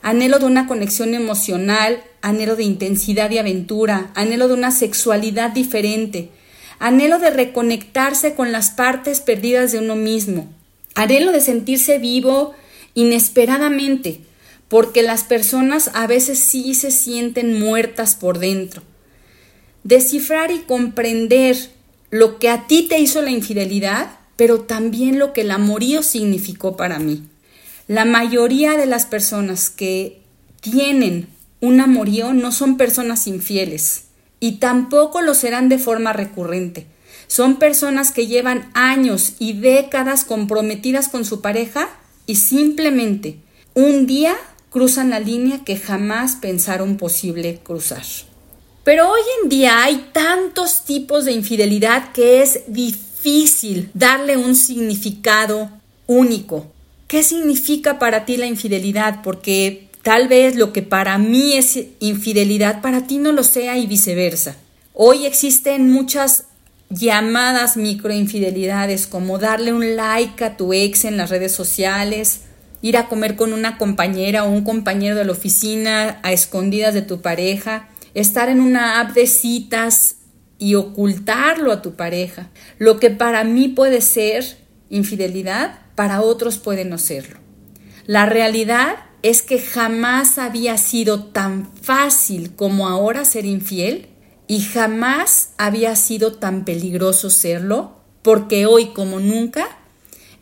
Anhelo 0.00 0.38
de 0.38 0.46
una 0.46 0.66
conexión 0.66 1.12
emocional, 1.12 2.02
anhelo 2.22 2.56
de 2.56 2.64
intensidad 2.64 3.30
y 3.32 3.36
aventura, 3.36 4.12
anhelo 4.14 4.48
de 4.48 4.54
una 4.54 4.70
sexualidad 4.70 5.50
diferente, 5.50 6.30
anhelo 6.80 7.18
de 7.18 7.30
reconectarse 7.30 8.34
con 8.34 8.50
las 8.50 8.70
partes 8.70 9.20
perdidas 9.20 9.70
de 9.70 9.78
uno 9.78 9.94
mismo, 9.94 10.48
anhelo 10.94 11.30
de 11.30 11.42
sentirse 11.42 11.98
vivo 11.98 12.54
inesperadamente, 12.94 14.22
porque 14.66 15.02
las 15.02 15.22
personas 15.22 15.90
a 15.94 16.06
veces 16.06 16.38
sí 16.38 16.74
se 16.74 16.90
sienten 16.90 17.60
muertas 17.60 18.14
por 18.14 18.38
dentro. 18.38 18.82
Descifrar 19.84 20.50
y 20.50 20.60
comprender 20.60 21.56
lo 22.10 22.38
que 22.38 22.48
a 22.48 22.66
ti 22.66 22.86
te 22.88 22.98
hizo 22.98 23.20
la 23.20 23.30
infidelidad, 23.30 24.18
pero 24.36 24.62
también 24.62 25.18
lo 25.18 25.32
que 25.32 25.42
el 25.42 25.50
amorío 25.50 26.02
significó 26.02 26.76
para 26.76 26.98
mí. 26.98 27.24
La 27.88 28.06
mayoría 28.06 28.76
de 28.76 28.86
las 28.86 29.04
personas 29.04 29.68
que 29.68 30.22
tienen 30.60 31.28
un 31.60 31.80
amorío 31.80 32.32
no 32.32 32.52
son 32.52 32.78
personas 32.78 33.26
infieles 33.26 34.04
y 34.40 34.52
tampoco 34.52 35.20
lo 35.20 35.34
serán 35.34 35.68
de 35.68 35.78
forma 35.78 36.12
recurrente. 36.12 36.86
Son 37.26 37.56
personas 37.56 38.10
que 38.10 38.26
llevan 38.26 38.70
años 38.74 39.34
y 39.38 39.52
décadas 39.52 40.24
comprometidas 40.24 41.08
con 41.08 41.24
su 41.24 41.40
pareja 41.40 41.88
y 42.26 42.36
simplemente 42.36 43.36
un 43.74 44.06
día 44.06 44.34
cruzan 44.70 45.10
la 45.10 45.20
línea 45.20 45.62
que 45.64 45.76
jamás 45.76 46.36
pensaron 46.36 46.96
posible 46.96 47.60
cruzar. 47.62 48.02
Pero 48.82 49.10
hoy 49.10 49.20
en 49.42 49.48
día 49.48 49.82
hay 49.84 50.08
tantos 50.12 50.84
tipos 50.84 51.24
de 51.24 51.32
infidelidad 51.32 52.12
que 52.12 52.42
es 52.42 52.62
difícil 52.66 53.90
darle 53.94 54.36
un 54.36 54.56
significado 54.56 55.70
único. 56.06 56.66
¿Qué 57.06 57.22
significa 57.22 57.98
para 57.98 58.24
ti 58.24 58.36
la 58.36 58.46
infidelidad? 58.46 59.22
Porque 59.22 59.89
tal 60.02 60.28
vez 60.28 60.56
lo 60.56 60.72
que 60.72 60.82
para 60.82 61.18
mí 61.18 61.54
es 61.54 61.78
infidelidad 62.00 62.80
para 62.80 63.06
ti 63.06 63.18
no 63.18 63.32
lo 63.32 63.42
sea 63.42 63.76
y 63.78 63.86
viceversa. 63.86 64.56
Hoy 64.94 65.26
existen 65.26 65.90
muchas 65.90 66.44
llamadas 66.88 67.76
microinfidelidades 67.76 69.06
como 69.06 69.38
darle 69.38 69.72
un 69.72 69.96
like 69.96 70.44
a 70.44 70.56
tu 70.56 70.72
ex 70.72 71.04
en 71.04 71.16
las 71.16 71.30
redes 71.30 71.52
sociales, 71.52 72.42
ir 72.82 72.96
a 72.96 73.08
comer 73.08 73.36
con 73.36 73.52
una 73.52 73.78
compañera 73.78 74.44
o 74.44 74.50
un 74.50 74.64
compañero 74.64 75.16
de 75.16 75.24
la 75.24 75.32
oficina 75.32 76.18
a 76.22 76.32
escondidas 76.32 76.94
de 76.94 77.02
tu 77.02 77.20
pareja, 77.20 77.88
estar 78.14 78.48
en 78.48 78.60
una 78.60 79.00
app 79.00 79.12
de 79.12 79.26
citas 79.26 80.16
y 80.58 80.74
ocultarlo 80.74 81.72
a 81.72 81.82
tu 81.82 81.94
pareja. 81.94 82.50
Lo 82.78 82.98
que 82.98 83.10
para 83.10 83.44
mí 83.44 83.68
puede 83.68 84.00
ser 84.00 84.58
infidelidad, 84.88 85.78
para 85.94 86.22
otros 86.22 86.58
puede 86.58 86.84
no 86.84 86.98
serlo. 86.98 87.38
La 88.06 88.26
realidad 88.26 88.96
es 89.22 89.42
que 89.42 89.58
jamás 89.58 90.38
había 90.38 90.78
sido 90.78 91.24
tan 91.24 91.70
fácil 91.82 92.54
como 92.56 92.88
ahora 92.88 93.24
ser 93.24 93.44
infiel 93.44 94.08
y 94.46 94.60
jamás 94.60 95.50
había 95.58 95.94
sido 95.94 96.34
tan 96.34 96.64
peligroso 96.64 97.30
serlo, 97.30 97.96
porque 98.22 98.66
hoy 98.66 98.88
como 98.88 99.20
nunca 99.20 99.68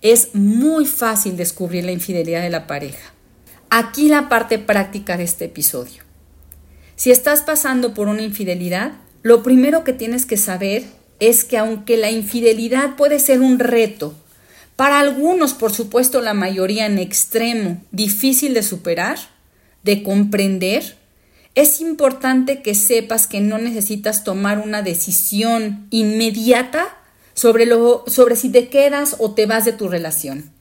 es 0.00 0.34
muy 0.34 0.86
fácil 0.86 1.36
descubrir 1.36 1.84
la 1.84 1.92
infidelidad 1.92 2.42
de 2.42 2.50
la 2.50 2.66
pareja. 2.66 3.12
Aquí 3.70 4.08
la 4.08 4.28
parte 4.28 4.58
práctica 4.58 5.16
de 5.16 5.24
este 5.24 5.46
episodio. 5.46 6.04
Si 6.96 7.10
estás 7.10 7.42
pasando 7.42 7.94
por 7.94 8.08
una 8.08 8.22
infidelidad, 8.22 8.92
lo 9.22 9.42
primero 9.42 9.84
que 9.84 9.92
tienes 9.92 10.24
que 10.24 10.36
saber 10.36 10.84
es 11.20 11.44
que 11.44 11.58
aunque 11.58 11.96
la 11.96 12.10
infidelidad 12.10 12.96
puede 12.96 13.18
ser 13.18 13.40
un 13.40 13.58
reto, 13.58 14.14
para 14.78 15.00
algunos, 15.00 15.54
por 15.54 15.72
supuesto, 15.72 16.20
la 16.20 16.34
mayoría 16.34 16.86
en 16.86 17.00
extremo, 17.00 17.82
difícil 17.90 18.54
de 18.54 18.62
superar, 18.62 19.18
de 19.82 20.04
comprender, 20.04 20.94
es 21.56 21.80
importante 21.80 22.62
que 22.62 22.76
sepas 22.76 23.26
que 23.26 23.40
no 23.40 23.58
necesitas 23.58 24.22
tomar 24.22 24.60
una 24.60 24.82
decisión 24.82 25.88
inmediata 25.90 26.96
sobre, 27.34 27.66
lo, 27.66 28.04
sobre 28.06 28.36
si 28.36 28.50
te 28.50 28.68
quedas 28.68 29.16
o 29.18 29.32
te 29.32 29.46
vas 29.46 29.64
de 29.64 29.72
tu 29.72 29.88
relación. 29.88 30.52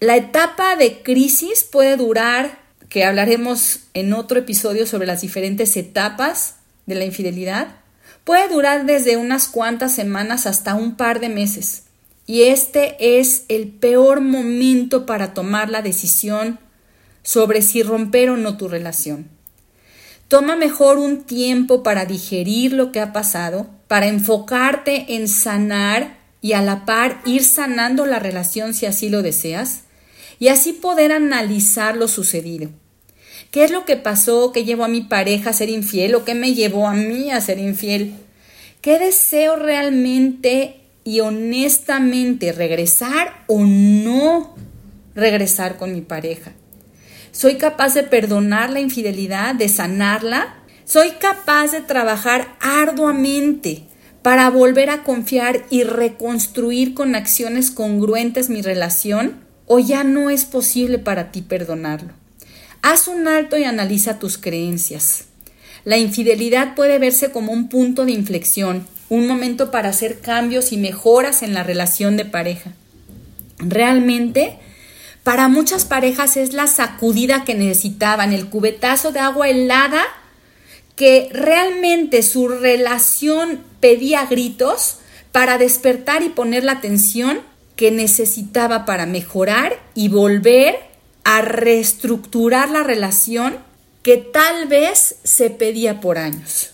La 0.00 0.16
etapa 0.16 0.74
de 0.74 1.00
crisis 1.04 1.62
puede 1.62 1.96
durar, 1.96 2.58
que 2.88 3.04
hablaremos 3.04 3.82
en 3.94 4.12
otro 4.12 4.40
episodio 4.40 4.88
sobre 4.88 5.06
las 5.06 5.20
diferentes 5.20 5.76
etapas 5.76 6.56
de 6.86 6.96
la 6.96 7.04
infidelidad, 7.04 7.76
puede 8.24 8.48
durar 8.48 8.86
desde 8.86 9.16
unas 9.16 9.46
cuantas 9.46 9.94
semanas 9.94 10.48
hasta 10.48 10.74
un 10.74 10.96
par 10.96 11.20
de 11.20 11.28
meses. 11.28 11.84
Y 12.26 12.42
este 12.44 13.18
es 13.18 13.44
el 13.48 13.68
peor 13.68 14.20
momento 14.20 15.06
para 15.06 15.34
tomar 15.34 15.70
la 15.70 15.82
decisión 15.82 16.58
sobre 17.22 17.62
si 17.62 17.82
romper 17.82 18.30
o 18.30 18.36
no 18.36 18.56
tu 18.56 18.68
relación. 18.68 19.28
Toma 20.28 20.56
mejor 20.56 20.98
un 20.98 21.24
tiempo 21.24 21.82
para 21.82 22.06
digerir 22.06 22.72
lo 22.72 22.90
que 22.90 23.00
ha 23.00 23.12
pasado, 23.12 23.68
para 23.86 24.06
enfocarte 24.06 25.16
en 25.16 25.28
sanar 25.28 26.16
y 26.40 26.54
a 26.54 26.62
la 26.62 26.86
par 26.86 27.20
ir 27.26 27.44
sanando 27.44 28.06
la 28.06 28.18
relación 28.18 28.72
si 28.74 28.86
así 28.86 29.08
lo 29.08 29.22
deseas, 29.22 29.82
y 30.38 30.48
así 30.48 30.72
poder 30.72 31.12
analizar 31.12 31.96
lo 31.96 32.08
sucedido. 32.08 32.70
¿Qué 33.50 33.64
es 33.64 33.70
lo 33.70 33.84
que 33.84 33.96
pasó 33.96 34.50
que 34.50 34.64
llevó 34.64 34.84
a 34.84 34.88
mi 34.88 35.02
pareja 35.02 35.50
a 35.50 35.52
ser 35.52 35.68
infiel 35.68 36.14
o 36.14 36.24
qué 36.24 36.34
me 36.34 36.54
llevó 36.54 36.88
a 36.88 36.94
mí 36.94 37.30
a 37.30 37.40
ser 37.40 37.58
infiel? 37.58 38.14
¿Qué 38.80 38.98
deseo 38.98 39.56
realmente 39.56 40.81
y 41.04 41.20
honestamente 41.20 42.52
regresar 42.52 43.44
o 43.46 43.64
no 43.64 44.54
regresar 45.14 45.76
con 45.76 45.92
mi 45.92 46.00
pareja? 46.00 46.52
Soy 47.32 47.56
capaz 47.56 47.94
de 47.94 48.02
perdonar 48.02 48.70
la 48.70 48.80
infidelidad, 48.80 49.54
de 49.54 49.68
sanarla. 49.68 50.54
Soy 50.84 51.12
capaz 51.12 51.72
de 51.72 51.80
trabajar 51.80 52.54
arduamente 52.60 53.84
para 54.20 54.50
volver 54.50 54.90
a 54.90 55.02
confiar 55.02 55.64
y 55.70 55.84
reconstruir 55.84 56.94
con 56.94 57.14
acciones 57.14 57.70
congruentes 57.70 58.50
mi 58.50 58.60
relación. 58.60 59.40
¿O 59.66 59.78
ya 59.78 60.04
no 60.04 60.28
es 60.28 60.44
posible 60.44 60.98
para 60.98 61.32
ti 61.32 61.40
perdonarlo? 61.40 62.12
Haz 62.82 63.08
un 63.08 63.26
alto 63.28 63.56
y 63.56 63.64
analiza 63.64 64.18
tus 64.18 64.36
creencias. 64.36 65.24
La 65.84 65.98
infidelidad 65.98 66.74
puede 66.74 66.98
verse 66.98 67.30
como 67.30 67.52
un 67.52 67.68
punto 67.68 68.04
de 68.04 68.12
inflexión, 68.12 68.86
un 69.12 69.26
momento 69.26 69.70
para 69.70 69.90
hacer 69.90 70.20
cambios 70.20 70.72
y 70.72 70.78
mejoras 70.78 71.42
en 71.42 71.52
la 71.52 71.62
relación 71.62 72.16
de 72.16 72.24
pareja. 72.24 72.72
Realmente, 73.58 74.56
para 75.22 75.48
muchas 75.48 75.84
parejas 75.84 76.38
es 76.38 76.54
la 76.54 76.66
sacudida 76.66 77.44
que 77.44 77.54
necesitaban, 77.54 78.32
el 78.32 78.48
cubetazo 78.48 79.12
de 79.12 79.20
agua 79.20 79.50
helada 79.50 80.02
que 80.96 81.28
realmente 81.30 82.22
su 82.22 82.48
relación 82.48 83.60
pedía 83.80 84.24
gritos 84.24 84.96
para 85.30 85.58
despertar 85.58 86.22
y 86.22 86.30
poner 86.30 86.64
la 86.64 86.72
atención 86.72 87.42
que 87.76 87.90
necesitaba 87.90 88.86
para 88.86 89.04
mejorar 89.04 89.78
y 89.94 90.08
volver 90.08 90.76
a 91.24 91.42
reestructurar 91.42 92.70
la 92.70 92.82
relación 92.82 93.58
que 94.02 94.16
tal 94.16 94.68
vez 94.68 95.16
se 95.22 95.50
pedía 95.50 96.00
por 96.00 96.16
años. 96.16 96.70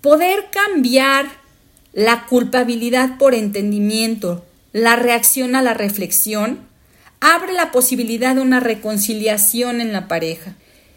Poder 0.00 0.48
cambiar 0.50 1.39
la 1.92 2.26
culpabilidad 2.26 3.18
por 3.18 3.34
entendimiento, 3.34 4.44
la 4.72 4.96
reacción 4.96 5.56
a 5.56 5.62
la 5.62 5.74
reflexión, 5.74 6.60
abre 7.20 7.52
la 7.52 7.72
posibilidad 7.72 8.34
de 8.34 8.40
una 8.40 8.60
reconciliación 8.60 9.80
en 9.80 9.92
la 9.92 10.08
pareja. 10.08 10.54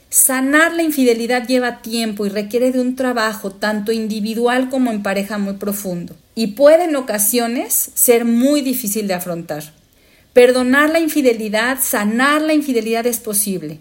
Sanar 0.10 0.74
la 0.74 0.84
infidelidad 0.84 1.48
lleva 1.48 1.82
tiempo 1.82 2.26
y 2.26 2.30
requiere 2.30 2.72
de 2.72 2.80
un 2.80 2.96
trabajo 2.96 3.52
tanto 3.52 3.92
individual 3.92 4.70
como 4.70 4.92
en 4.92 5.02
pareja 5.02 5.40
muy 5.40 5.54
profundo 5.54 6.16
y 6.36 6.48
puede 6.48 6.86
en 6.86 6.96
ocasiones 6.96 7.92
ser 7.96 8.24
muy 8.24 8.62
difícil 8.62 9.08
de 9.08 9.16
afrontar. 9.16 9.74
Perdonar 10.34 10.92
la 10.92 11.00
infidelidad, 11.00 11.80
sanar 11.82 12.42
la 12.42 12.54
infidelidad 12.54 13.06
es 13.08 13.20
posible. 13.20 13.80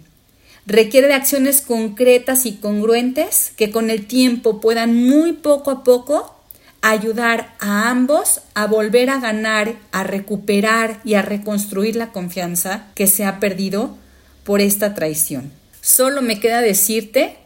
Requiere 0.65 1.09
de 1.09 1.15
acciones 1.15 1.61
concretas 1.61 2.47
y 2.47 2.53
congruentes 2.53 3.53
que 3.57 3.71
con 3.71 3.91
el 3.91 4.07
tiempo 4.07 4.61
puedan 4.61 4.95
muy 4.95 5.33
poco 5.33 5.71
a 5.71 5.85
poco 5.85 6.35
ayudar 6.83 7.55
a 7.61 7.89
ambos 7.91 8.43
a 8.55 8.67
volver 8.67 9.09
a 9.09 9.21
ganar, 9.21 9.75
a 9.93 10.03
recuperar 10.03 11.01
y 11.05 11.15
a 11.15 11.23
reconstruir 11.23 11.97
la 11.97 12.09
confianza 12.09 12.87
que 12.95 13.07
se 13.07 13.25
ha 13.25 13.41
perdido 13.41 13.97
por 14.45 14.61
esta 14.61 14.95
traición. 14.95 15.53
Solo 15.81 16.23
me 16.23 16.41
queda 16.41 16.61
decirte 16.61 17.39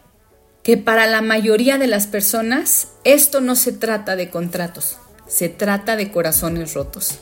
que 0.63 0.77
para 0.77 1.07
la 1.07 1.23
mayoría 1.23 1.79
de 1.79 1.87
las 1.87 2.07
personas 2.07 2.89
esto 3.05 3.41
no 3.41 3.55
se 3.55 3.73
trata 3.73 4.17
de 4.17 4.31
contratos, 4.31 4.99
se 5.29 5.49
trata 5.49 5.97
de 5.97 6.11
corazones 6.11 6.75
rotos. 6.75 7.21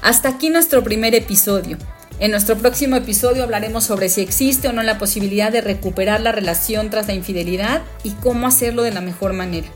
Hasta 0.00 0.30
aquí 0.30 0.48
nuestro 0.48 0.82
primer 0.82 1.14
episodio. 1.14 1.76
En 2.20 2.32
nuestro 2.32 2.56
próximo 2.56 2.96
episodio 2.96 3.44
hablaremos 3.44 3.84
sobre 3.84 4.08
si 4.08 4.22
existe 4.22 4.66
o 4.68 4.72
no 4.72 4.82
la 4.82 4.98
posibilidad 4.98 5.52
de 5.52 5.60
recuperar 5.60 6.20
la 6.20 6.32
relación 6.32 6.90
tras 6.90 7.06
la 7.06 7.14
infidelidad 7.14 7.82
y 8.02 8.10
cómo 8.12 8.46
hacerlo 8.46 8.82
de 8.82 8.90
la 8.90 9.00
mejor 9.00 9.34
manera. 9.34 9.68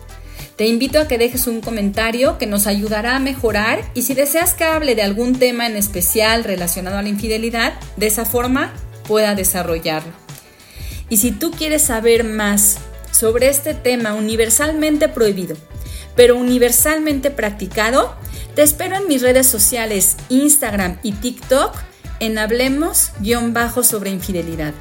Te 0.62 0.68
invito 0.68 1.00
a 1.00 1.08
que 1.08 1.18
dejes 1.18 1.48
un 1.48 1.60
comentario 1.60 2.38
que 2.38 2.46
nos 2.46 2.68
ayudará 2.68 3.16
a 3.16 3.18
mejorar 3.18 3.82
y 3.94 4.02
si 4.02 4.14
deseas 4.14 4.54
que 4.54 4.62
hable 4.62 4.94
de 4.94 5.02
algún 5.02 5.36
tema 5.36 5.66
en 5.66 5.74
especial 5.74 6.44
relacionado 6.44 6.98
a 6.98 7.02
la 7.02 7.08
infidelidad, 7.08 7.72
de 7.96 8.06
esa 8.06 8.24
forma 8.24 8.72
pueda 9.08 9.34
desarrollarlo. 9.34 10.12
Y 11.08 11.16
si 11.16 11.32
tú 11.32 11.50
quieres 11.50 11.82
saber 11.82 12.22
más 12.22 12.76
sobre 13.10 13.48
este 13.48 13.74
tema 13.74 14.14
universalmente 14.14 15.08
prohibido, 15.08 15.56
pero 16.14 16.36
universalmente 16.36 17.32
practicado, 17.32 18.14
te 18.54 18.62
espero 18.62 18.94
en 18.94 19.08
mis 19.08 19.20
redes 19.20 19.48
sociales 19.48 20.16
Instagram 20.28 20.96
y 21.02 21.10
TikTok 21.10 21.74
en 22.20 22.38
Hablemos-sobre 22.38 24.10
infidelidad. 24.10 24.74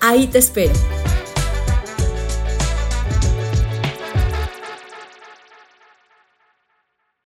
Ahí 0.00 0.28
te 0.28 0.38
espero. 0.38 0.74